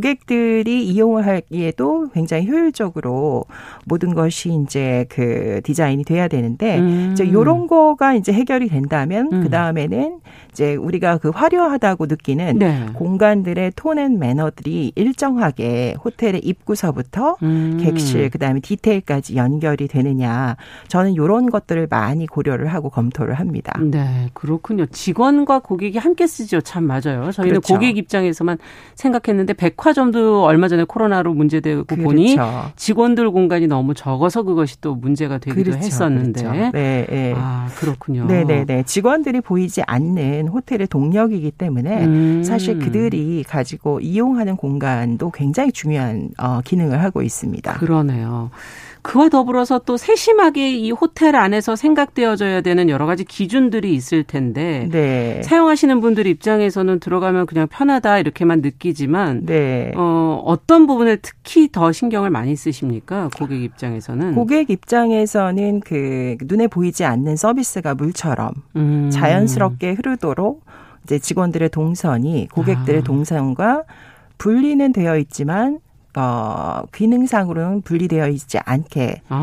[0.00, 3.46] 객들이 이용을 하기에도 굉장히 효율적으로
[3.86, 7.10] 모든 것이 이제 그 디자인이 돼야 되는데 음.
[7.12, 9.42] 이제 요런 거가 이제 해결이 된다면 음.
[9.42, 10.20] 그 다음에는
[10.50, 12.86] 이제 우리가 그 화려하다고 느끼는 네.
[12.94, 17.78] 공간들의 tone and manner들이 일정하게 호텔의 입구서부터 음.
[17.80, 20.56] 객실 그다음에 디테일까지 연결이 되느냐
[20.88, 23.72] 저는 요런 것들을 많이 고려를 하고 검토를 합니다.
[23.80, 24.86] 네, 그렇군요.
[24.86, 26.60] 직원과 고객이 함께 쓰죠.
[26.60, 27.32] 참 맞아요.
[27.32, 27.74] 저희는 그렇죠.
[27.74, 28.58] 고객 입장에서만
[28.94, 32.02] 생각했는데 백화점도 얼마 전에 코로나로 문제되고 그렇죠.
[32.02, 32.36] 보니
[32.76, 35.86] 직원들 공간이 너무 적어서 그것이 또 문제가 되기도 그렇죠.
[35.86, 36.42] 했었는데.
[36.42, 36.70] 그렇죠.
[36.72, 37.34] 네, 네.
[37.36, 38.26] 아, 그렇군요.
[38.26, 38.82] 네, 네, 네.
[38.82, 42.42] 직원들이 보이지 않는 호텔의 동력이기 때문에 음.
[42.42, 47.74] 사실 그들이 가지고 이용하는 공간도 굉장히 중요한 어, 기능을 하고 있습니다.
[47.74, 48.50] 그러네요.
[49.08, 55.40] 그와 더불어서 또 세심하게 이 호텔 안에서 생각되어져야 되는 여러 가지 기준들이 있을 텐데 네.
[55.44, 59.92] 사용하시는 분들 입장에서는 들어가면 그냥 편하다 이렇게만 느끼지만 네.
[59.96, 67.06] 어, 어떤 부분을 특히 더 신경을 많이 쓰십니까 고객 입장에서는 고객 입장에서는 그 눈에 보이지
[67.06, 69.08] 않는 서비스가 물처럼 음.
[69.10, 70.66] 자연스럽게 흐르도록
[71.04, 73.04] 이제 직원들의 동선이 고객들의 아.
[73.04, 73.84] 동선과
[74.36, 75.78] 분리는 되어 있지만
[76.18, 79.36] 어, 기능상으로는 분리되어 있지 않게 아.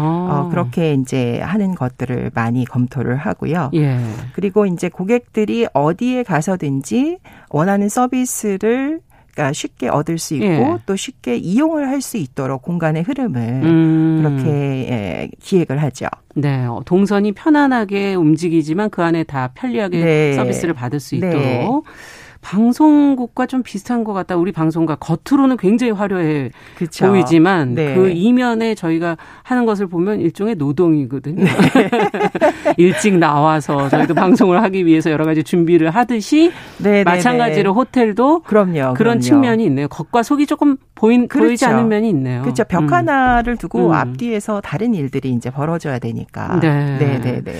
[0.45, 3.71] 어, 그렇게 이제 하는 것들을 많이 검토를 하고요.
[3.75, 3.97] 예.
[4.33, 8.99] 그리고 이제 고객들이 어디에 가서든지 원하는 서비스를
[9.33, 10.77] 그러니까 쉽게 얻을 수 있고 예.
[10.85, 14.21] 또 쉽게 이용을 할 수 있도록 공간의 흐름을 음.
[14.21, 14.49] 그렇게
[14.89, 16.07] 예, 기획을 하죠.
[16.35, 20.33] 네, 어, 동선이 편안하게 움직이지만 그 안에 다 편리하게 네.
[20.33, 21.27] 서비스를 받을 수 네.
[21.29, 21.41] 있도록.
[21.41, 21.69] 네.
[22.45, 24.35] 방송국과 좀 비슷한 것 같다.
[24.35, 27.07] 우리 방송과 겉으로는 굉장히 화려해 그쵸.
[27.07, 27.95] 보이지만 네.
[27.95, 31.43] 그 이면에 저희가 하는 것을 보면 일종의 노동이거든요.
[31.43, 31.89] 네.
[32.77, 37.75] 일찍 나와서 저희도 방송을 하기 위해서 여러 가지 준비를 하듯이 네, 네 마찬가지로 네.
[37.75, 39.19] 호텔도 그럼요, 그런 그럼요.
[39.21, 39.87] 측면이 있네요.
[39.87, 41.47] 겉과 속이 조금 보인 그렇죠.
[41.47, 42.43] 보이지 않는 면이 있네요.
[42.43, 42.63] 그렇죠.
[42.65, 42.93] 벽 음.
[42.93, 43.93] 하나를 두고 음.
[43.93, 46.59] 앞뒤에서 다른 일들이 이제 벌어져야 되니까.
[46.59, 47.53] 네, 네, 네.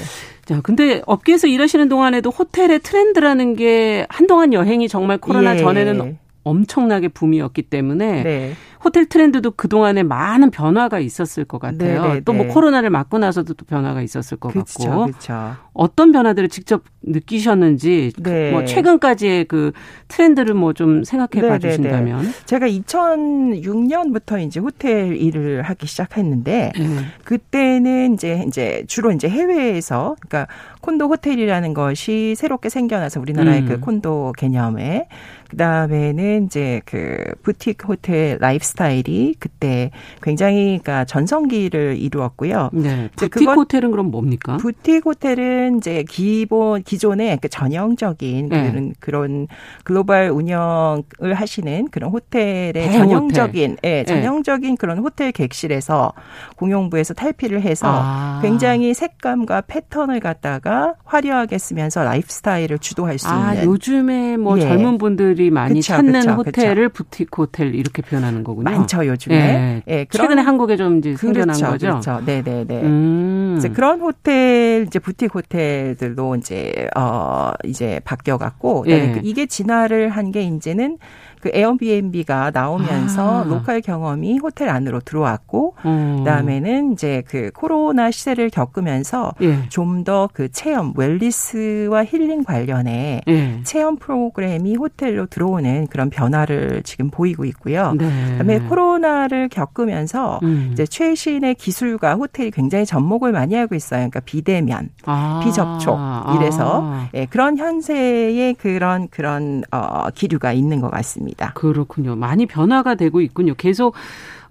[0.48, 0.56] 네.
[0.56, 5.58] 자, 근데 업계에서 일하시는 동안에도 호텔의 트렌드라는 게 한동안 여행이 정말 코로나 예.
[5.58, 8.54] 전에는 엄청나게 붐이었기 때문에 네.
[8.84, 12.22] 호텔 트렌드도 그동안에 많은 변화가 있었을 것 같아요.
[12.24, 15.06] 또 뭐 코로나를 맞고 나서도 또 변화가 있었을 것 그쵸, 같고.
[15.08, 15.56] 그쵸.
[15.74, 18.52] 어떤 변화들을 직접 느끼셨는지 네.
[18.52, 19.72] 뭐 최근까지의 그
[20.08, 22.26] 트렌드를 뭐 좀 생각해 봐 주신다면.
[22.46, 26.86] 제가 2006년부터 이제 호텔 일을 하기 시작했는데 네.
[27.24, 33.76] 그때는 이제 이제 주로 이제 해외에서 그러니까 콘도 호텔이라는 것이 새롭게 생겨나서 우리나라의 그 음.
[33.76, 35.08] 그 콘도 개념에
[35.56, 39.90] 그다음에는 이제 그 부티크 호텔 라이프스타일이 그때
[40.22, 42.70] 굉장히 그러니까 전성기를 이루었고요.
[42.74, 43.10] 네.
[43.16, 44.58] 부티크 호텔은 그럼 뭡니까?
[44.58, 48.72] 부티크 호텔은 이제 기본 기존의 그 전형적인 네.
[48.72, 49.48] 그런 그런
[49.84, 53.78] 글로벌 운영을 하시는 그런 호텔의 전형적인 호텔.
[53.84, 56.14] 예, 네, 전형적인 그런 호텔 객실에서
[56.58, 58.40] 공용부에서 탈피를 해서 아.
[58.42, 64.62] 굉장히 색감과 패턴을 갖다가 화려하게 쓰면서 라이프스타일을 주도할 수 아, 있는 요즘에 뭐 예.
[64.62, 67.04] 젊은 분들이 사람들이 많이 그쵸, 찾는 그쵸, 호텔을 그쵸.
[67.04, 68.64] 부티크 호텔 이렇게 표현하는 거군요.
[68.70, 69.38] 많죠 요즘에.
[69.38, 69.84] 네.
[69.86, 71.88] 네, 최근에 한국에 좀 이제 생겨난 거죠.
[72.02, 72.22] 그렇죠.
[72.26, 72.82] 네네네.
[72.84, 73.56] 음.
[73.58, 79.20] 이제 그런 호텔 이제 부티크 호텔들도 이제 어 이제 바뀌어갖고 네.
[79.24, 80.98] 이게 진화를 한 게 이제는
[81.46, 83.44] 그 Airbnb가 나오면서 아.
[83.44, 86.16] 로컬 경험이 호텔 안으로 들어왔고 음.
[86.18, 89.70] 그다음에는 이제 그 코로나 시대를 겪으면서 예.
[89.70, 93.60] 좀더 그 체험 wellness와 힐링 관련해 예.
[93.64, 97.94] 체험 프로그램이 호텔로 들어오는 그런 변화를 지금 보이고 있고요.
[97.94, 98.10] 네.
[98.32, 100.70] 그다음에 코로나를 겪으면서 음.
[100.74, 104.00] 이제 최신의 기술과 호텔이 굉장히 접목을 많이 하고 있어요.
[104.00, 105.42] 그러니까 비대면, 아.
[105.44, 106.00] 비접촉
[106.38, 107.10] 이래서 아.
[107.14, 111.35] 예, 그런 현세의 그런 그런 어 기류가 있는 것 같습니다.
[111.36, 111.54] 있습니다.
[111.54, 112.16] 그렇군요.
[112.16, 113.54] 많이 변화가 되고 있군요.
[113.56, 113.94] 계속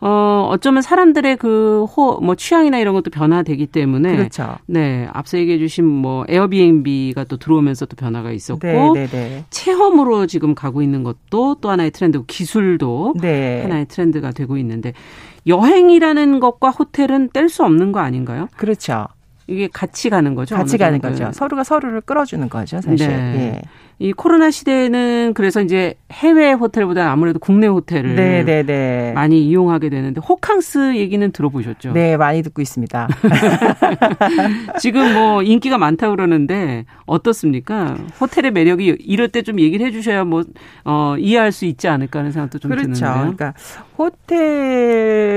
[0.00, 4.16] 어, 어쩌면 사람들의 그 호, 뭐 취향이나 이런 것도 변화되기 때문에.
[4.16, 4.56] 그렇죠.
[4.66, 5.08] 네.
[5.12, 8.66] 앞서 얘기해 주신 뭐 에어비앤비가 또 들어오면서 또 변화가 있었고.
[8.66, 9.44] 네, 네, 네.
[9.48, 13.62] 체험으로 지금 가고 있는 것도 또 하나의 트렌드고 기술도 네.
[13.62, 14.92] 하나의 트렌드가 되고 있는데
[15.46, 18.48] 여행이라는 것과 호텔은 뗄 수 없는 거 아닌가요?
[18.56, 19.06] 그렇죠.
[19.46, 20.56] 이게 같이 가는 거죠.
[20.56, 21.30] 같이 가는 거죠.
[21.32, 23.08] 서로가 서로를 끌어주는 거죠, 사실.
[23.08, 23.14] 네.
[23.36, 23.62] 예.
[24.00, 28.44] 이 코로나 시대에는 그래서 이제 해외 호텔보다 아무래도 국내 호텔을 네네네.
[28.44, 29.12] 네, 네.
[29.14, 31.92] 많이 이용하게 되는데 호캉스 얘기는 들어보셨죠?
[31.92, 33.08] 네, 많이 듣고 있습니다.
[34.80, 37.96] 지금 뭐 인기가 많다 그러는데 어떻습니까?
[38.20, 40.42] 호텔의 매력이 이럴 때 좀 얘기를 해주셔야 뭐
[40.84, 42.86] 어, 이해할 수 있지 않을까 하는 생각도 좀 그렇죠.
[42.94, 43.12] 드는데요.
[43.20, 43.52] 그러니까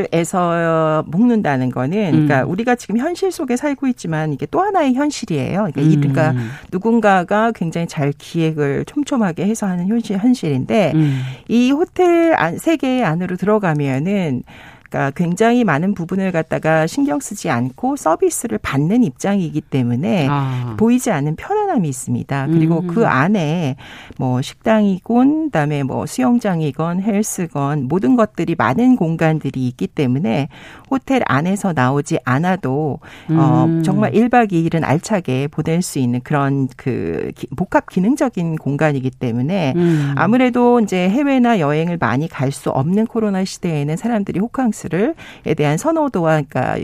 [0.01, 2.49] 호텔에서 묵는다는 거는 그러니까 음.
[2.49, 5.67] 우리가 지금 현실 속에 살고 있지만 이게 또 하나의 현실이에요.
[5.73, 5.95] 그러니까, 음.
[5.99, 6.33] 그러니까
[6.71, 11.21] 누군가가 굉장히 잘 기획 계획을 촘촘하게 해서 하는 현실, 현실인데 음.
[11.47, 14.43] 이 호텔 안, 세계 안으로 들어가면은
[14.89, 20.75] 그러니까 굉장히 많은 부분을 갖다가 신경 쓰지 않고 서비스를 받는 입장이기 때문에 아.
[20.77, 22.47] 보이지 않는 편안함이 있습니다.
[22.47, 22.87] 그리고 음.
[22.87, 23.75] 그 안에
[24.17, 30.49] 뭐 식당이건 그다음에 뭐 수영장이건 헬스건 모든 것들이 많은 공간들이 있기 때문에
[30.89, 33.37] 호텔 안에서 나오지 않아도 어, 음.
[33.39, 40.13] 어 정말 1박 2일은 알차게 보낼 수 있는 그런 그 복합 기능적인 공간이기 때문에 음.
[40.17, 46.41] 아무래도 이제 해외나 여행을 많이 갈 수 없는 코로나 시대에는 사람들이 호캉스 서비스를에 대한 선호도가
[46.43, 46.77] 그러니까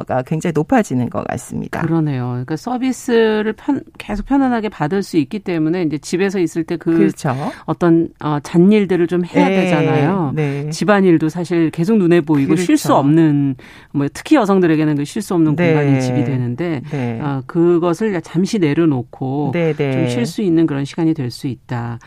[0.00, 1.82] 어가 굉장히 높아지는 것 같습니다.
[1.82, 2.28] 그러네요.
[2.30, 7.34] 그러니까 서비스를 편, 계속 편안하게 받을 수 있기 때문에 이제 집에서 있을 때그 그렇죠.
[7.64, 9.62] 어떤 어, 잔일들을 좀 해야 네.
[9.62, 10.32] 되잖아요.
[10.34, 10.70] 네.
[10.70, 12.64] 집안일도 사실 계속 눈에 보이고 그렇죠.
[12.64, 13.56] 쉴수 없는
[13.92, 15.74] 뭐 특히 여성들에게는 그 쉴 수 없는 네.
[15.74, 17.20] 공간이 집이 되는데 네.
[17.20, 19.92] 어, 그것을 잠시 내려놓고 네, 네.
[19.92, 21.98] 좀쉴 수 있는 그런 시간이 될 수 있다.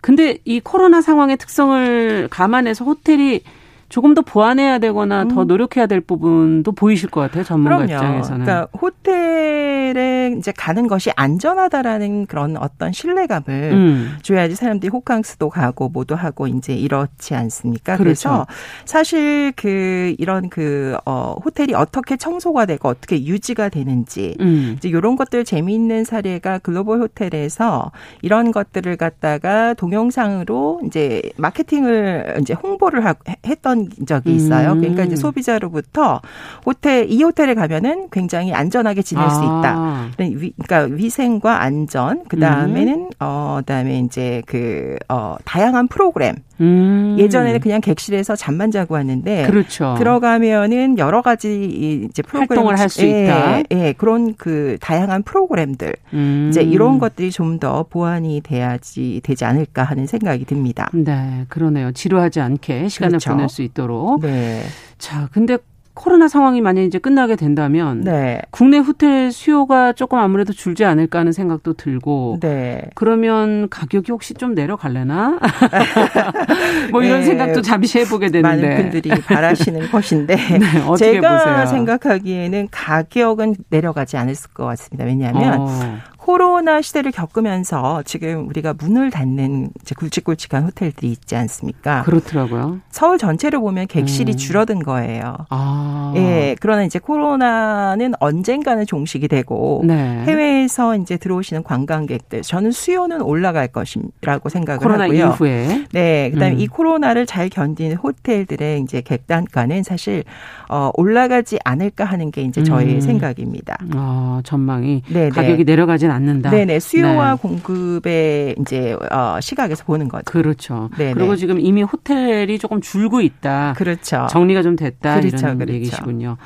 [0.00, 3.42] 근데 이 코로나 상황의 특성을 감안해서 호텔이
[3.90, 5.28] 조금 더 보완해야 되거나 음.
[5.28, 7.92] 더 노력해야 될 부분도 보이실 것 같아요 전문가 그럼요.
[7.92, 8.44] 입장에서는.
[8.44, 14.16] 그러니까 호텔에 이제 가는 것이 안전하다라는 그런 어떤 신뢰감을 음.
[14.22, 17.96] 줘야지 사람들이 호캉스도 가고 뭐도 하고 이제 이렇지 않습니까?
[17.96, 18.04] 그렇죠.
[18.04, 18.46] 그래서
[18.84, 24.74] 사실 그 이런 그 어, 호텔이 어떻게 청소가 되고 어떻게 유지가 되는지 음.
[24.76, 27.90] 이제 이런 것들 재미있는 사례가 글로벌 호텔에서
[28.22, 34.72] 이런 것들을 갖다가 동영상으로 이제 마케팅을 이제 홍보를 하, 했던 적이 있어요.
[34.72, 34.80] 음.
[34.80, 36.20] 그러니까 이제 소비자로부터
[36.66, 39.28] 호텔 이 호텔에 가면은 굉장히 안전하게 지낼 아.
[39.30, 40.10] 수 있다.
[40.16, 43.10] 그러니까 위생과 안전 그 다음에는 음.
[43.20, 47.16] 어 그다음에 이제 그어 다양한 프로그램 음.
[47.18, 49.94] 예전에는 그냥 객실에서 잠만 자고 왔는데 그렇죠.
[49.98, 53.58] 들어가면은 여러 가지 이제 프로그램 활동을 할 수 있다.
[53.58, 56.48] 예, 예, 그런 그 다양한 프로그램들 음.
[56.50, 60.88] 이제 이런 것들이 좀 더 보완이 돼야지 되지 않을까 하는 생각이 듭니다.
[60.94, 61.92] 네, 그러네요.
[61.92, 63.30] 지루하지 않게 시간을 그렇죠.
[63.30, 64.20] 보낼 수 있도록.
[64.20, 64.62] 네.
[64.98, 65.58] 자, 근데
[65.92, 68.40] 코로나 상황이 만약 이제 끝나게 된다면 네.
[68.50, 72.82] 국내 호텔 수요가 조금 아무래도 줄지 않을까 하는 생각도 들고 네.
[72.94, 75.38] 그러면 가격이 혹시 좀 내려갈래나
[76.92, 77.26] 뭐 이런 네.
[77.26, 81.66] 생각도 잠시 해보게 되는데 많은 분들이 바라시는 것인데 네, 제가 보세요?
[81.66, 85.04] 생각하기에는 가격은 내려가지 않을 것 같습니다.
[85.04, 85.98] 왜냐하면 어.
[86.20, 92.02] 코로나 시대를 겪으면서 지금 우리가 문을 닫는 이제 굵직굵직한 호텔들이 있지 않습니까?
[92.02, 92.80] 그렇더라고요.
[92.90, 94.36] 서울 전체를 보면 객실이 음.
[94.36, 95.34] 줄어든 거예요.
[95.48, 96.12] 아.
[96.16, 96.56] 예.
[96.60, 100.22] 그러나 이제 코로나는 언젠가는 종식이 되고 네.
[100.26, 105.28] 해외에서 이제 들어오시는 관광객들 저는 수요는 올라갈 것이라고 생각을 코로나 하고요.
[105.28, 105.86] 이후에.
[105.92, 106.30] 네.
[106.34, 106.60] 그다음에 음.
[106.60, 110.24] 이 코로나를 잘 견디는 호텔들의 이제 객단가는 사실
[110.68, 113.00] 어 올라가지 않을까 하는 게 이제 저의 음.
[113.00, 113.78] 생각입니다.
[113.94, 115.30] 아, 전망이 네네.
[115.30, 116.50] 가격이 내려가진 않는다.
[116.50, 116.80] 네네.
[116.80, 117.38] 수요와 네.
[117.40, 120.24] 공급의 이제 어, 시각에서 보는 거죠.
[120.24, 120.90] 그렇죠.
[120.96, 121.14] 네네.
[121.14, 123.74] 그리고 지금 이미 호텔이 조금 줄고 있다.
[123.76, 124.26] 그렇죠.
[124.30, 125.36] 정리가 좀 됐다 그렇죠.
[125.38, 125.72] 이런 그렇죠.
[125.74, 126.36] 얘기시군요.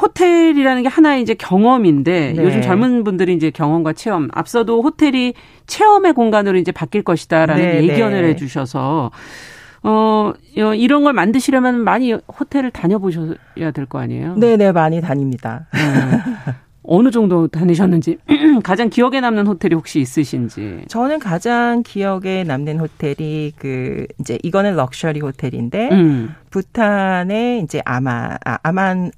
[0.00, 2.44] 호텔이라는 게 하나의 이제 경험인데 네.
[2.44, 5.34] 요즘 젊은 분들이 이제 경험과 체험 앞서도 호텔이
[5.66, 8.28] 체험의 공간으로 이제 바뀔 것이다라는 네, 예견을 네.
[8.28, 9.10] 해주셔서
[9.82, 14.34] 어, 이런 걸 만드시려면 많이 호텔을 다녀보셔야 될 거 아니에요?
[14.36, 15.66] 네네, 네, 많이 다닙니다.
[16.88, 16.94] 네.
[16.96, 18.18] 어느 정도 다니셨는지
[18.64, 20.82] 가장 기억에 남는 호텔이 혹시 있으신지?
[20.88, 26.34] 저는 가장 기억에 남는 호텔이 그 이제 이거는 럭셔리 호텔인데 음.
[26.50, 29.10] 부탄에 이제 아마 아, 아만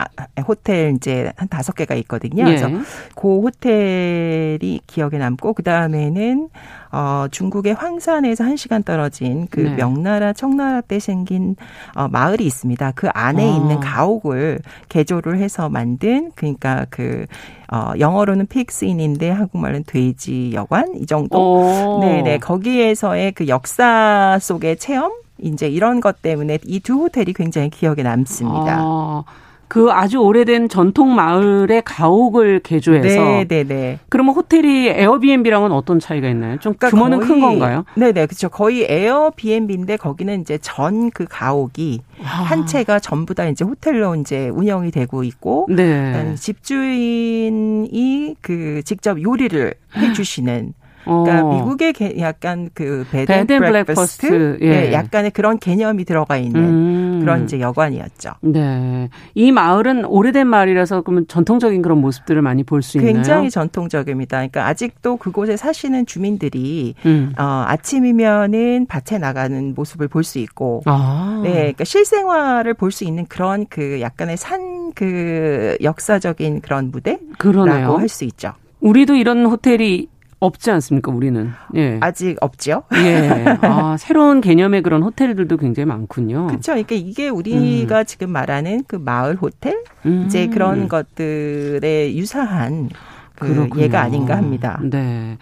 [0.46, 2.42] 호텔 이제 한 다섯 개가 있거든요.
[2.42, 2.44] 예.
[2.44, 2.68] 그래서
[3.14, 6.48] 그 호텔이 기억에 남고 그 다음에는
[6.92, 9.74] 어, 중국의 황산에서 한 시간 떨어진 그 네.
[9.76, 11.54] 명나라 청나라 때 생긴
[11.94, 12.92] 어, 마을이 있습니다.
[12.96, 13.56] 그 안에 아.
[13.56, 17.26] 있는 가옥을 개조를 해서 만든 그러니까 그
[17.72, 21.98] 어, 영어로는 픽스인인데 한국말은 돼지 여관 이 정도.
[22.00, 28.02] 네네 거기에서의 그 역사 속의 체험 이제 이런 것 때문에 이 두 호텔이 굉장히 기억에
[28.02, 28.78] 남습니다.
[28.80, 29.24] 아.
[29.68, 33.98] 그 아주 오래된 전통 마을의 가옥을 개조해서 네, 네, 네.
[34.08, 36.58] 그러면 호텔이 Airbnb랑은 어떤 차이가 있나요?
[36.58, 37.84] 좀 그러니까 규모는 큰 건가요?
[37.94, 38.26] 네, 네.
[38.26, 38.48] 그렇죠.
[38.48, 42.24] 거의 Airbnb인데 거기는 이제 전 그 가옥이 아.
[42.24, 46.34] 한 채가 전부 다 이제 호텔로 이제 운영이 되고 있고 네.
[46.34, 50.72] 집주인이 그 직접 요리를 해 주시는
[51.04, 51.54] 그러니까 어.
[51.54, 54.68] 미국의 약간 그 bed and breakfast 예.
[54.70, 57.20] 네, 약간의 그런 개념이 들어가 있는 음.
[57.20, 58.30] 그런 이제 여관이었죠.
[58.42, 59.08] 네.
[59.34, 63.12] 이 마을은 오래된 마을이라서 그러면 전통적인 그런 모습들을 많이 볼 수 있나요?
[63.12, 64.36] 굉장히 전통적입니다.
[64.38, 67.32] 그러니까 아직도 그곳에 사시는 주민들이 음.
[67.38, 71.40] 어, 아침이면은 밭에 나가는 모습을 볼 수 있고 아.
[71.42, 71.52] 네.
[71.52, 78.24] 그러니까 실생활을 볼 수 있는 그런 그 약간의 산 그 역사적인 그런 무대라고 할 수
[78.24, 78.52] 있죠.
[78.80, 80.08] 우리도 이런 호텔이
[80.40, 81.50] 없지 않습니까, 우리는?
[81.76, 81.98] 예.
[82.00, 82.82] 아직 없죠.
[82.94, 83.44] 예.
[83.62, 86.48] 아, 새로운 개념의 그런 호텔들도 굉장히 많군요.
[86.48, 86.72] 그렇죠.
[86.72, 88.04] 그러니까 이게 우리가 음.
[88.06, 90.24] 지금 말하는 그 마을 호텔 음.
[90.26, 92.88] 이제 그런 것들에 유사한
[93.34, 94.80] 그 예가 아닌가 합니다.
[94.82, 95.36] 네.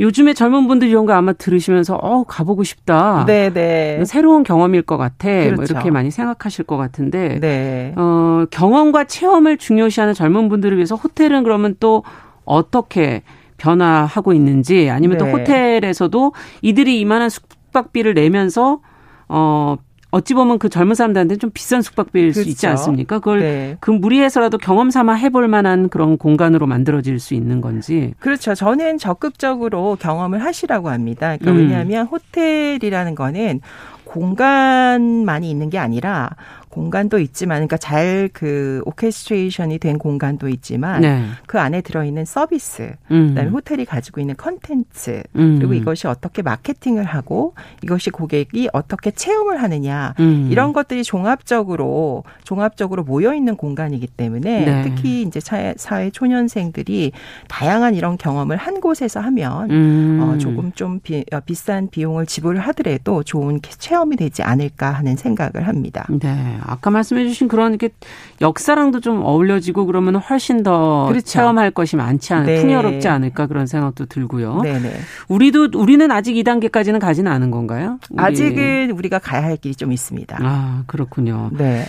[0.00, 3.24] 요즘에 젊은 분들 이런 거 아마 들으시면서 어 가보고 싶다.
[3.26, 3.50] 네네.
[3.98, 4.04] 네.
[4.04, 5.28] 새로운 경험일 것 같아.
[5.28, 5.54] 뭐 그렇죠.
[5.56, 7.40] 뭐 이렇게 많이 생각하실 것 같은데.
[7.40, 7.94] 네.
[7.96, 12.04] 어 경험과 체험을 중요시하는 젊은 분들을 위해서 호텔은 그러면 또
[12.44, 13.22] 어떻게
[13.58, 15.24] 변화하고 있는지 아니면 네.
[15.24, 18.80] 또 호텔에서도 이들이 이만한 숙박비를 내면서
[19.28, 19.76] 어
[20.10, 22.42] 어찌 보면 그 젊은 사람들한테는 좀 비싼 숙박비일 그렇죠.
[22.42, 22.70] 수 있지 그렇죠.
[22.70, 23.18] 않습니까?
[23.18, 23.76] 그걸 네.
[23.80, 28.14] 그 무리해서라도 경험 삼아 해볼 만한 그런 공간으로 만들어질 수 있는 건지.
[28.18, 28.54] 그렇죠.
[28.54, 31.36] 저는 적극적으로 경험을 하시라고 합니다.
[31.36, 31.56] 그러니까 음.
[31.58, 33.60] 왜냐하면 호텔이라는 거는
[34.04, 36.30] 공간만이 있는 게 아니라
[36.78, 41.24] 공간도 있지만, 그러니까 잘 그 orchestration이 된 공간도 있지만, 네.
[41.46, 43.28] 그 안에 들어있는 서비스, 음.
[43.30, 45.58] 그다음에 호텔이 가지고 있는 컨텐츠, 음.
[45.58, 50.48] 그리고 이것이 어떻게 마케팅을 하고 이것이 고객이 어떻게 체험을 하느냐 음.
[50.50, 54.82] 이런 것들이 종합적으로 종합적으로 모여 있는 공간이기 때문에 네.
[54.84, 57.12] 특히 이제 사회, 사회 초년생들이
[57.48, 60.20] 다양한 이런 경험을 한 곳에서 하면 음.
[60.22, 65.66] 어, 조금 좀 비, 어, 비싼 비용을 지불을 하더라도 좋은 체험이 되지 않을까 하는 생각을
[65.66, 66.06] 합니다.
[66.10, 66.58] 네.
[66.68, 67.90] 아까 말씀해 주신 그런 게
[68.40, 71.24] 역사랑도 좀 어울려지고 그러면 훨씬 더 그렇죠.
[71.26, 72.60] 체험할 것이 많지 않을 네.
[72.60, 74.60] 풍요롭지 않을까 그런 생각도 들고요.
[74.62, 74.92] 네네.
[75.28, 77.98] 우리도 우리는 아직 2단계까지는 가지는 않은 건가요?
[78.10, 78.22] 우리.
[78.22, 80.38] 아직은 우리가 가야 할 길이 좀 있습니다.
[80.40, 81.50] 아, 그렇군요.
[81.56, 81.84] 네.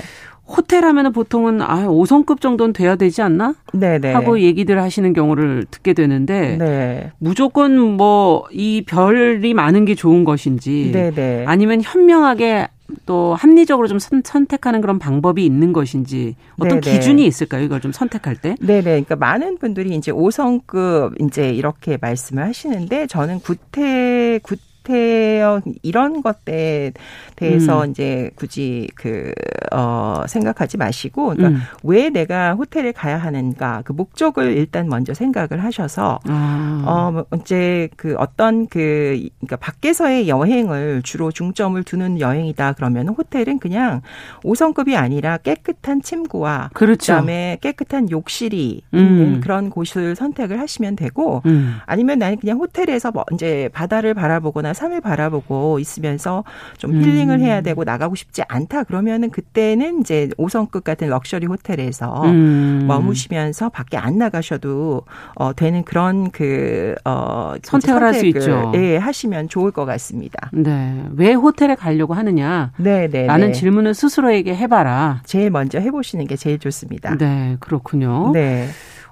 [0.52, 3.54] 호텔 하면은 보통은 아 5성급 정도는 돼야 되지 않나?
[3.72, 4.14] 네네.
[4.14, 7.12] 하고 얘기들 하시는 경우를 듣게 되는데 네.
[7.20, 11.46] 무조건 뭐 이 별이 많은 게 좋은 것인지 네네.
[11.48, 12.68] 아니면 현명하게
[13.06, 16.98] 또 합리적으로 좀 선, 택하는 그런 방법이 있는 것인지 어떤 네네.
[16.98, 17.64] 기준이 있을까요?
[17.64, 18.56] 이걸 좀 선택할 때?
[18.60, 18.82] 네네.
[18.82, 25.42] 그러니까 많은 분들이 이제 5성급 이제 이렇게 말씀을 하시는데 저는 구태 구상 태
[25.84, 26.92] 이런 것에
[27.36, 27.92] 대해서 음.
[27.92, 29.32] 이제 굳이 그,
[29.72, 31.62] 어, 생각하지 마시고, 그러니까 음.
[31.84, 36.84] 왜 내가 호텔에 가야 하는가, 그 목적을 일단 먼저 생각을 하셔서, 아.
[36.86, 43.60] 어, 뭐 이제 그 어떤 그, 그러니까 밖에서의 여행을 주로 중점을 두는 여행이다 그러면 호텔은
[43.60, 44.02] 그냥
[44.44, 47.14] 5성급이 아니라 깨끗한 침구와 그렇죠.
[47.14, 49.00] 그다음에 깨끗한 욕실이 음.
[49.00, 51.78] 있는 그런 곳을 선택을 하시면 되고 음.
[51.86, 56.46] 아니면 나는 그냥 호텔에서 뭐 이제 바다를 바라보거나 산을 바라보고 있으면서
[56.78, 57.42] 좀 힐링을 음.
[57.42, 62.86] 해야 되고 나가고 싶지 않다 그러면은 그때는 이제 5성급 같은 럭셔리 호텔에서 음.
[62.88, 65.04] 머무시면서 밖에 안 나가셔도
[65.36, 68.72] 어 되는 그런 그어 선택을 할수 있죠.
[68.76, 70.50] 예, 하시면 좋을 것 같습니다.
[70.54, 71.04] 네.
[71.16, 72.72] 왜 호텔에 가려고 하느냐?
[72.78, 73.26] 네, 네.
[73.26, 73.54] 라는 네.
[73.54, 75.22] 질문을 스스로에게 해 봐라.
[75.26, 77.18] 제일 먼저 해 보시는 게 제일 좋습니다.
[77.18, 78.32] 네, 그렇군요.
[78.32, 78.70] 네.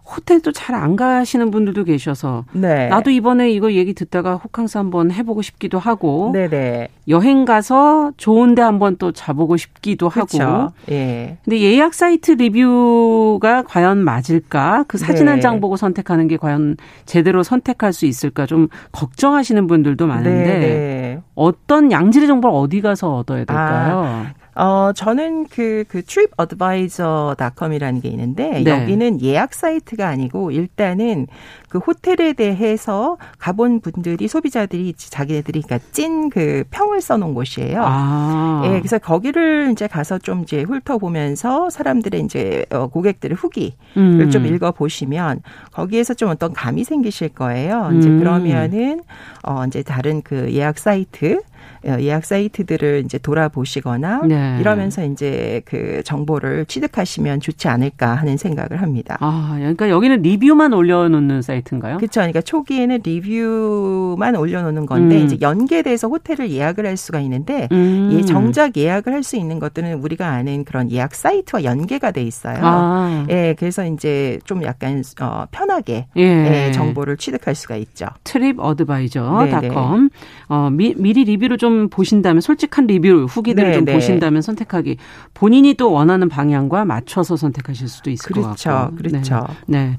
[0.08, 2.88] 호텔도 잘안 가시는 분들도 계셔서 네.
[2.88, 6.49] 나도 이번에 이거 얘기 듣다가 호캉스 한번 해보고 싶기도 하고 네네.
[6.49, 6.88] 네.
[7.10, 10.43] 여행 가서 좋은데 한번 또 자보고 싶기도 그쵸.
[10.43, 11.38] 하고 예.
[11.43, 15.32] 근데 예약 사이트 리뷰가 과연 맞을까 그 사진 네.
[15.32, 20.60] 한장 보고 선택하는 게 과연 제대로 선택할 수 있을까 좀 걱정하시는 분들도 많은데 네네.
[20.60, 21.22] 네.
[21.36, 24.03] 어떤 양질의 정보를 어디 가서 얻어야 될까요?
[24.05, 24.34] 아.
[24.58, 28.72] 어, 저는 그, 그 tripadvisor.com이라는 게 있는데, 네.
[28.72, 31.28] 여기는 예약 사이트가 아니고, 일단은
[31.70, 37.82] 그 호텔에 대해서 가본 분들이, 소비자들이 자기네들이, 그러니까 찐 그 평을 써놓은 곳이에요.
[37.84, 38.62] 아.
[38.66, 44.30] 예, 그래서 거기를 이제 가서 좀 이제 훑어보면서 사람들의 이제 어, 고객들의 후기를 음.
[44.32, 45.41] 좀 읽어보시면,
[45.72, 47.91] 거기에서 좀 어떤 감이 생기실 거예요.
[47.97, 48.20] 이제 음.
[48.20, 49.01] 그러면은,
[49.43, 51.41] 어, 이제 다른 그 예약 사이트, 어,
[51.86, 54.57] 예약 사이트들을 이제 돌아보시거나 네.
[54.59, 59.18] 이러면서 이제 그 정보를 취득하시면 좋지 않을까 하는 생각을 합니다.
[59.20, 61.97] 아, 그러니까 여기는 리뷰만 올려놓는 사이트인가요?
[61.97, 62.22] 그렇죠.
[62.22, 65.26] 그러니까 초기에는 리뷰만 올려놓는 건데 음.
[65.26, 68.09] 이제 연계돼서 호텔을 예약을 할 수가 있는데 음.
[68.13, 72.59] 예, 정작 예약을 할 수 있는 것들은 우리가 아는 그런 예약 사이트와 연계가 돼 있어요.
[72.61, 73.26] 아.
[73.30, 76.68] 예, 그래서 이제 좀 약간 어, 편하게 예.
[76.68, 78.05] 예, 정보를 취득할 수가 있죠.
[78.24, 80.10] Tripadvisor.com
[80.47, 83.93] 어, 미, 미리 리뷰를 좀좀 보신다면 솔직한 리뷰 후기들을 네, 좀 네.
[83.93, 84.97] 보신다면 선택하기
[85.34, 88.95] 본인이 또 원하는 방향과 맞춰서 선택하실 수도 있을 그렇죠, 것 같고.
[88.95, 89.47] 그렇죠.
[89.66, 89.88] 네.
[89.88, 89.97] 네.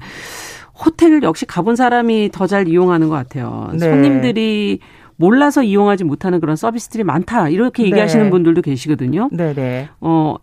[0.73, 3.69] 호텔 역시 가본 사람이 더 잘 이용하는 것 같아요.
[3.73, 3.79] 네.
[3.79, 4.79] 손님들이
[5.17, 8.29] 몰라서 이용하지 못하는 그런 서비스들이 많다 이렇게 얘기하시는 네.
[8.31, 9.29] 분들도 계시거든요.
[9.31, 9.53] 네네.
[9.53, 9.89] 네.
[10.01, 10.35] 어.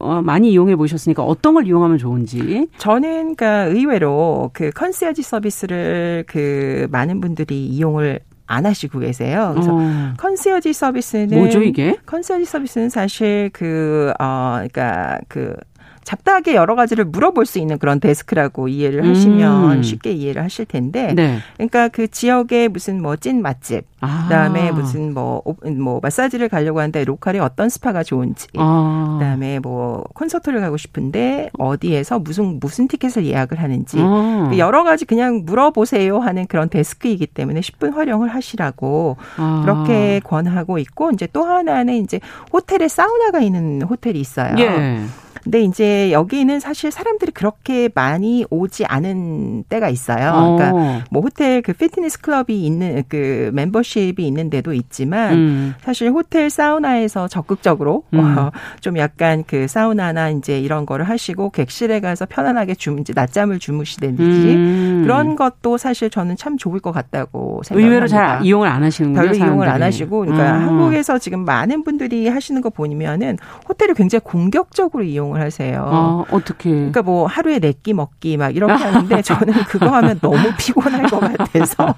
[0.00, 2.68] 어, 많이 이용해 보셨으니까 어떤 걸 이용하면 좋은지.
[2.78, 9.52] 저는 그러니까 의외로 그 컨시어지 서비스를 그 많은 분들이 이용을 안 하시고 계세요.
[9.54, 10.14] 그래서 어.
[10.18, 11.96] 컨시어지 서비스는 뭐죠 이게?
[12.06, 15.56] 컨시어지 서비스는 사실 그 어, 그러니까 그
[16.04, 19.82] 잡다하게 여러 가지를 물어볼 수 있는 그런 데스크라고 이해를 하시면 음.
[19.82, 21.38] 쉽게 이해를 하실 텐데, 네.
[21.56, 24.24] 그러니까 그 지역에 무슨 뭐 찐 맛집, 아.
[24.24, 29.16] 그다음에 무슨 뭐뭐 뭐 마사지를 가려고 하는데 로컬에 어떤 스파가 좋은지, 아.
[29.18, 34.50] 그다음에 뭐 콘서트를 가고 싶은데 어디에서 무슨 무슨 티켓을 예약을 하는지 아.
[34.58, 39.62] 여러 가지 그냥 물어보세요 하는 그런 데스크이기 때문에 10분 활용을 하시라고 아.
[39.64, 42.20] 그렇게 권하고 있고 이제 또 하나는 이제
[42.52, 44.54] 호텔에 사우나가 있는 호텔이 있어요.
[44.58, 45.00] 예.
[45.44, 50.56] 근데 이제 여기는 사실 사람들이 그렇게 많이 오지 않은 때가 있어요.
[50.56, 51.02] 그러니까 어.
[51.10, 55.74] 뭐 호텔 그 피트니스 클럽이 있는 그 멤버십이 있는 데도 있지만 음.
[55.82, 58.20] 사실 호텔 사우나에서 적극적으로 음.
[58.20, 63.58] 어, 좀 약간 그 사우나나 이제 이런 거를 하시고 객실에 가서 편안하게 주 이제 낮잠을
[63.58, 65.02] 주무시든지 음.
[65.02, 67.86] 그런 것도 사실 저는 참 좋을 것 같다고 생각합니다.
[67.86, 69.22] 의외로 잘 이용을 안 하시는군요.
[69.22, 70.68] 별로 이용을 안 하시고 그러니까 음.
[70.68, 73.36] 한국에서 지금 많은 분들이 하시는 거 보면은
[73.68, 75.84] 호텔을 굉장히 공격적으로 이용 이용을 하세요.
[75.86, 76.70] 아, 어떻게?
[76.70, 81.18] 그러니까 뭐 하루에 네 끼 먹기 막 이렇게 하는데 저는 그거 하면 너무 피곤할 것
[81.20, 81.94] 같아서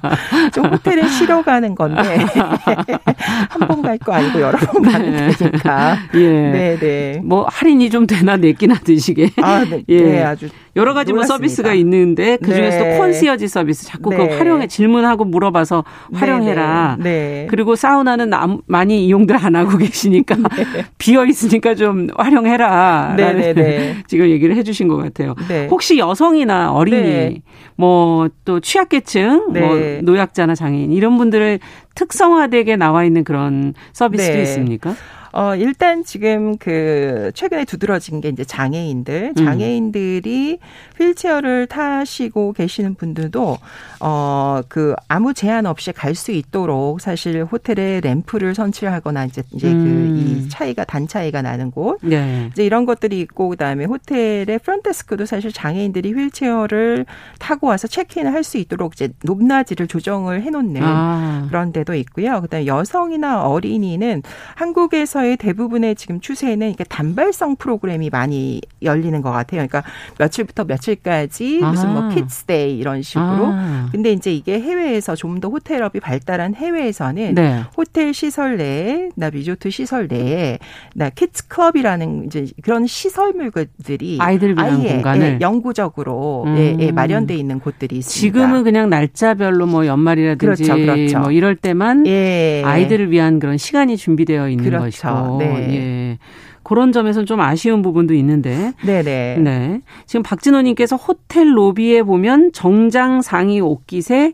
[0.53, 2.01] 좀 호텔에 쉬러 가는 건데
[3.51, 5.30] 한 번 갈 거 아니고 여러 번 가는 네.
[5.30, 5.97] 되니까.
[6.14, 6.28] 예.
[6.28, 7.20] 네, 네.
[7.22, 9.30] 뭐 할인이 좀 되나 네 끼나 드시게.
[9.43, 9.84] 아, 네.
[9.89, 10.01] 예.
[10.01, 12.99] 네, 아주 여러 가지 뭐 서비스가 있는데 그 중에서도 네.
[12.99, 14.28] 콘시어지 서비스 자꾸 그 네.
[14.28, 15.84] 그 활용해 질문하고 물어봐서
[16.14, 16.97] 활용해라.
[16.99, 17.05] 네.
[17.05, 17.47] 네.
[17.51, 18.30] 그리고 사우나는
[18.66, 20.84] 많이 이용들 안 하고 계시니까 네.
[20.99, 23.14] 비어 있으니까 좀 활용해라.
[23.33, 23.97] 네네네.
[24.09, 25.35] 지금 얘기를 해주신 것 같아요.
[25.49, 25.66] 네.
[25.68, 27.43] 혹시 여성이나 어린이
[27.77, 31.59] 뭐 또 취약계층, 뭐 노약자나 장애인 이런 분들을
[31.95, 34.95] 특성화되게 나와 있는 그런 서비스도 있습니까?
[35.39, 39.45] 어, 일단 지금 그 최근에 두드러진 게 이제 장애인들, 음.
[39.45, 40.66] 장애인들이 음.
[40.99, 43.59] 휠체어를 타시고 계시는 분들도
[44.01, 49.74] 어, 그 아무 제한 없이 갈 수 있도록 사실 호텔에 램프를 설치하거나 이제 이제 그
[49.74, 50.14] 음.
[50.16, 52.49] 그이 차이가 단 차이가 나는 곳 네.
[52.53, 57.05] 이제 이런 것들이 있고 그다음에 호텔의 프런트데스크도 사실 장애인들이 휠체어를
[57.39, 61.47] 타고 와서 체크인을 할 수 있도록 이제 높낮이를 조정을 해 놓는 아.
[61.49, 62.41] 그런 데도 있고요.
[62.41, 64.22] 그다음에 여성이나 어린이는
[64.55, 69.66] 한국에서 의 대부분의 지금 추세는 이게 단발성 프로그램이 많이 열리는 것 같아요.
[69.66, 69.83] 그러니까
[70.18, 72.09] 며칠부터 며칠까지 무슨 뭐 아.
[72.11, 73.47] kids day 이런 식으로.
[73.47, 73.89] 아.
[73.93, 77.62] 근데 이제 이게 해외에서 좀 더 호텔업이 발달한 해외에서는 네.
[77.77, 80.59] 호텔 시설 내에 나 리조트 시설 내에
[80.95, 86.57] 나 kids club이라는 이제 그런 시설물들이 아이들 위한 공간을 예, 영구적으로 음.
[86.57, 88.20] 예, 예, 마련돼 있는 곳들이 있습니다.
[88.20, 91.18] 지금은 그냥 날짜별로 뭐 연말이라든지 그렇죠, 그렇죠.
[91.20, 92.62] 뭐 이럴 때만 예.
[92.64, 94.85] 아이들을 위한 그런 시간이 준비되어 있는 그렇죠.
[94.85, 95.06] 것이고
[95.39, 95.75] 네.
[95.75, 96.19] 예.
[96.63, 98.73] 그런 점에서는 좀 아쉬운 부분도 있는데.
[98.85, 99.39] 네네.
[99.39, 99.81] 네.
[100.05, 104.33] 지금 박진호님께서 호텔 로비에 보면 정장 상의 옷깃에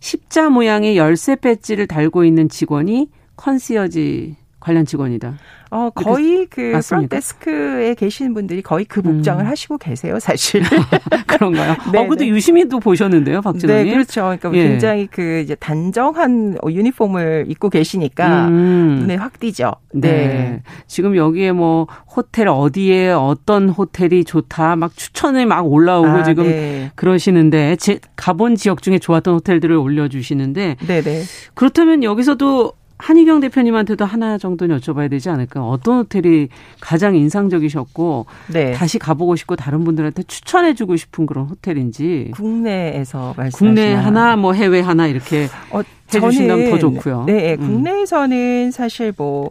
[0.00, 5.34] 십자 모양의 열쇠 배지를 달고 있는 직원이 컨시어지 관련 직원이다.
[5.70, 9.46] 어, 거의 그 프런데스크에 계시는 분들이 거의 그 복장을 음.
[9.46, 10.62] 하시고 계세요, 사실.
[11.26, 11.76] 그런가요?
[11.92, 12.28] 네, 어, 네.
[12.28, 13.86] 유심히 도 보셨는데요, 박진원님?
[13.86, 14.22] 네, 그렇죠.
[14.22, 14.68] 그러니까 예.
[14.68, 18.96] 굉장히 그 이제 단정한 유니폼을 입고 계시니까 음.
[19.00, 19.74] 눈에 확 띄죠.
[19.92, 20.10] 네.
[20.10, 20.62] 네.
[20.86, 21.86] 지금 여기에 뭐
[22.16, 26.90] 호텔 어디에 어떤 호텔이 좋다 막 추천을 막 올라오고 아, 지금 네.
[26.94, 31.02] 그러시는데 제 가본 지역 중에 좋았던 호텔들을 올려주시는데 네네.
[31.02, 31.22] 네.
[31.52, 32.72] 그렇다면 여기서도
[33.04, 35.62] 한희경 대표님한테도 하나 정도는 여쭤봐야 되지 않을까?
[35.62, 36.48] 어떤 호텔이
[36.80, 38.72] 가장 인상적이셨고 네.
[38.72, 44.80] 다시 가보고 싶고 다른 분들한테 추천해주고 싶은 그런 호텔인지 국내에서 말씀 국내 하나 뭐 해외
[44.80, 45.82] 하나 이렇게 어,
[46.14, 47.24] 해주신다면 더 좋고요.
[47.26, 47.66] 네, 음.
[47.66, 49.50] 국내에서는 사실 뭐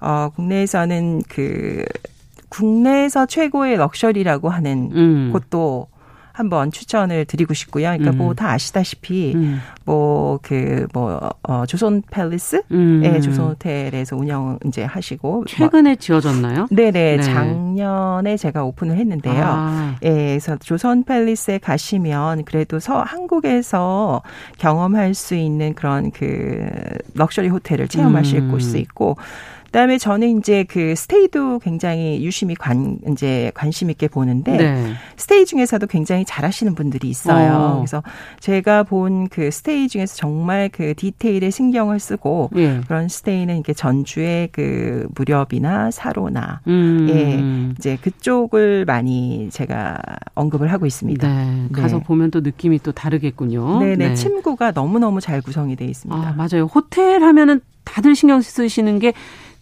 [0.00, 1.84] 어, 국내에서는 그
[2.48, 5.30] 국내에서 최고의 럭셔리라고 하는 음.
[5.30, 5.88] 곳도
[6.34, 7.84] 한번 추천을 드리고 싶고요.
[7.84, 8.26] 그러니까 뭐 음.
[8.26, 9.60] 뭐다 아시다시피 음.
[9.84, 13.02] 뭐그 뭐 어, 조선 팰리스, 음.
[13.04, 16.66] 예, 조선 호텔에서 운영 이제 하시고 뭐 최근에 뭐, 지어졌나요?
[16.72, 17.22] 네네, 네.
[17.22, 19.44] 작년에 제가 오픈을 했는데요.
[19.46, 19.96] 아.
[20.02, 24.22] 예, 그래서 조선 팰리스에 가시면 그래도 서 한국에서
[24.58, 26.68] 경험할 수 있는 그런 그
[27.14, 28.50] 럭셔리 호텔을 체험하실 음.
[28.50, 29.16] 곳이 있고.
[29.74, 34.92] 그다음에 저는 이제 그 stay도 굉장히 유심히 관 이제 관심 있게 보는데 네.
[35.16, 37.54] stay 중에서도 굉장히 잘하시는 분들이 있어요.
[37.54, 37.76] 어.
[37.78, 38.02] 그래서
[38.38, 42.80] 제가 본 그 stay 중에서 정말 그 디테일에 신경을 쓰고 예.
[42.86, 47.06] 그런 stay는 이게 전주의 그 무렵이나 사로나 음.
[47.08, 49.98] 예 이제 그쪽을 많이 제가
[50.34, 51.26] 언급을 하고 있습니다.
[51.26, 51.68] 네.
[51.72, 52.02] 가서 네.
[52.04, 53.80] 보면 또 느낌이 또 다르겠군요.
[53.80, 54.14] 네네 네.
[54.14, 56.28] 침구가 너무 너무 잘 구성이 돼 있습니다.
[56.28, 56.66] 아, 맞아요.
[56.66, 59.12] 호텔 하면은 다들 신경 쓰시는 게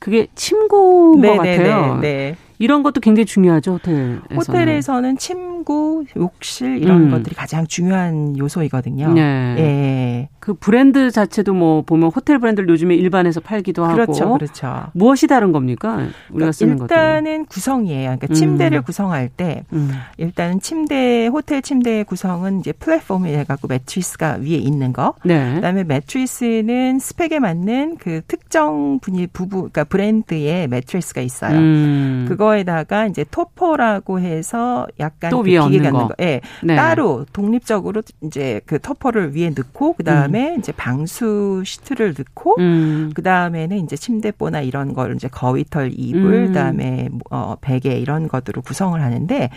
[0.02, 1.94] 그게 침구인 네, 것 네, 같아요.
[2.00, 2.36] 네, 네.
[2.58, 4.20] 이런 것도 굉장히 중요하죠 호텔에서는.
[4.36, 7.10] 호텔에서는 침구, 욕실 이런 음.
[7.10, 9.12] 것들이 가장 중요한 요소이거든요.
[9.12, 9.20] 네.
[9.58, 10.28] 예.
[10.38, 14.86] 그 브랜드 자체도 뭐 보면 호텔 브랜드를 요즘에 일반에서 팔기도 하고 그렇죠, 그렇죠.
[14.92, 15.94] 무엇이 다른 겁니까?
[15.94, 18.02] 우리가 그러니까 쓰는 것들 일단은 구성이에요.
[18.02, 18.34] 그러니까 음.
[18.34, 19.92] 침대를 구성할 때 음.
[20.16, 25.14] 일단은 침대 호텔 침대의 구성은 이제 플랫폼이 해갖고 매트리스가 위에 있는 거.
[25.24, 25.54] 네.
[25.54, 31.56] 그다음에 매트리스는 스펙에 맞는 그 특정 분이 부부 그러니까 브랜드의 매트리스가 있어요.
[31.56, 32.24] 음.
[32.52, 36.14] 그거에다가 이제 토퍼라고 해서 약간 또 그 위에 기계 갖는 거, 거.
[36.18, 36.40] 네.
[36.62, 36.76] 네.
[36.76, 40.58] 따로 독립적으로 이제 그 토퍼를 위에 넣고 그다음 그다음에 음.
[40.58, 43.12] 이제 방수 시트를 넣고 음.
[43.14, 46.46] 그다음에는 이제 침대보나 이런 걸 이제 거위털 이불 음.
[46.48, 49.50] 그다음에 어 베개 이런 것들로 구성을 하는데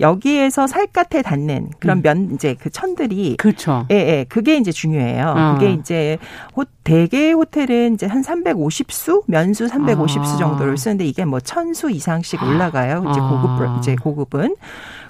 [0.00, 2.02] 여기에서 살갗에 닿는 그런 음.
[2.02, 3.86] 면 이제 그 천들이 그렇죠.
[3.90, 4.26] 예, 예.
[4.28, 5.34] 그게 이제 중요해요.
[5.36, 5.54] 어.
[5.54, 6.18] 그게 이제
[6.56, 10.36] 호, 대개 호텔은 이제 한 350수, 면수 350수 아.
[10.36, 13.04] 정도를 쓰는데 이게 뭐 1000수 이상씩 올라가요.
[13.10, 13.76] 이제 고급 아.
[13.78, 14.56] 이제 고급은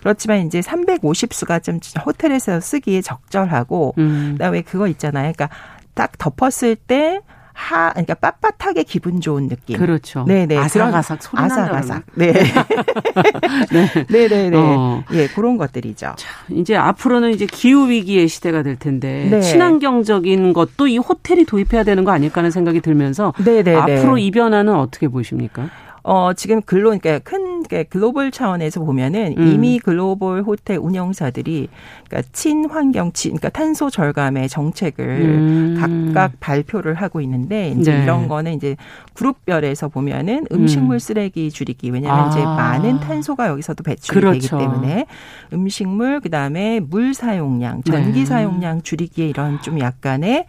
[0.01, 4.31] 그렇지만 이제 350수가 좀 호텔에서 쓰기에 적절하고 음.
[4.33, 5.33] 그다음에 그거 있잖아요.
[5.33, 5.49] 그러니까
[5.95, 7.21] 딱 덮었을 때
[7.55, 9.79] 하, 그러니까 빳빳하게 기분 좋은 느낌.
[9.79, 10.25] 그렇죠.
[10.27, 10.57] 네네.
[10.57, 12.03] 아삭아삭 소리 아삭아삭.
[12.15, 12.33] 네.
[13.71, 14.07] 네.
[14.09, 14.57] 네네네.
[14.57, 15.05] 어.
[15.13, 16.15] 예, 그런 것들이죠.
[16.17, 19.41] 자, 이제 앞으로는 이제 기후 위기의 시대가 될 텐데 네.
[19.41, 23.77] 친환경적인 것도 이 호텔이 도입해야 되는 거 아닐까 하는 생각이 들면서 네네네.
[23.77, 25.69] 앞으로 이 변화는 어떻게 보십니까?
[26.03, 27.42] 어, 지금 글로, 그러니까 큰,
[27.73, 29.47] 그러니까 글로벌 차원에서 보면은 음.
[29.47, 31.69] 이미 글로벌 호텔 운영사들이
[32.07, 36.13] 그러니까 친환경, 친, 그러니까 탄소 절감의 정책을 음.
[36.13, 38.03] 각각 발표를 하고 있는데 이제 네.
[38.03, 38.77] 이런 거는 이제
[39.15, 40.99] 그룹별에서 보면은 음식물 음.
[40.99, 42.29] 쓰레기 줄이기 왜냐하면 아.
[42.29, 44.39] 이제 많은 탄소가 여기서도 배출이 그렇죠.
[44.39, 45.07] 되기 때문에
[45.55, 48.27] 음식물 그다음에 물 사용량, 전기 네.
[48.27, 50.45] 사용량 줄이기에 이런 좀 약간의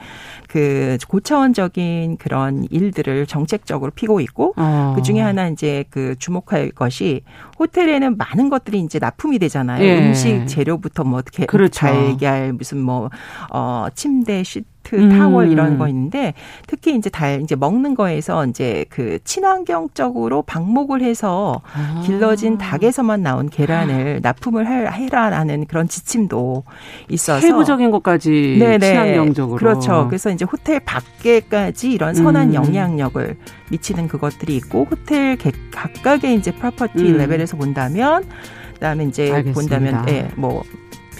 [0.49, 4.93] 그 고차원적인 그런 일들을 정책적으로 피고 있고 어.
[4.95, 7.12] 그 중에 하나 이제 그 주목할 것이
[7.59, 9.84] 호텔에는 많은 것들이 이제 납품이 되잖아요.
[9.84, 10.07] 예.
[10.07, 11.80] 음식 재료부터 뭐 어떻게 그렇죠.
[11.86, 13.09] 달걀 무슨 뭐
[13.49, 15.09] 어 침대 시트 라이트 음.
[15.09, 16.34] 타월 이런 거 있는데
[16.67, 22.03] 특히 이제 달 이제 먹는 거에서 이제 그 친환경적으로 방목을 해서 아.
[22.05, 26.63] 길러진 닭에서만 나온 계란을 납품을 해라라는 그런 지침도
[27.09, 28.79] 있어서 세부적인 것까지 네네.
[28.79, 30.07] 친환경적으로 그렇죠.
[30.07, 32.53] 그래서 이제 호텔 밖에까지 이런 선한 음.
[32.53, 33.38] 영향력을
[33.69, 35.38] 미치는 그것들이 있고 호텔
[35.71, 37.17] 각각의 이제 프로퍼티 음.
[37.17, 38.25] 레벨에서 본다면
[38.73, 39.79] 그다음에 이제 알겠습니다.
[39.79, 40.63] 본다면 예, 뭐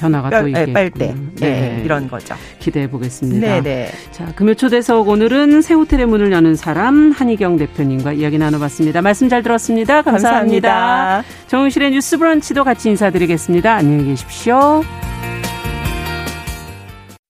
[0.04, 1.49] 변화가 빨, 또 있겠고 빨대 네.
[1.49, 1.82] 네.
[1.84, 2.36] 이런 거죠.
[2.60, 3.47] 기대해 보겠습니다.
[3.47, 3.62] 네네.
[3.62, 3.91] 네.
[4.12, 9.01] 자, 금요 초대석 오늘은 새 호텔의 문을 여는 사람 한희경 대표님과 이야기 나눠봤습니다.
[9.01, 10.01] 말씀 잘 들었습니다.
[10.01, 10.70] 감사합니다.
[10.70, 11.24] 감사합니다.
[11.47, 13.74] 정은실의 뉴스브런치도 같이 인사드리겠습니다.
[13.74, 14.82] 안녕히 계십시오.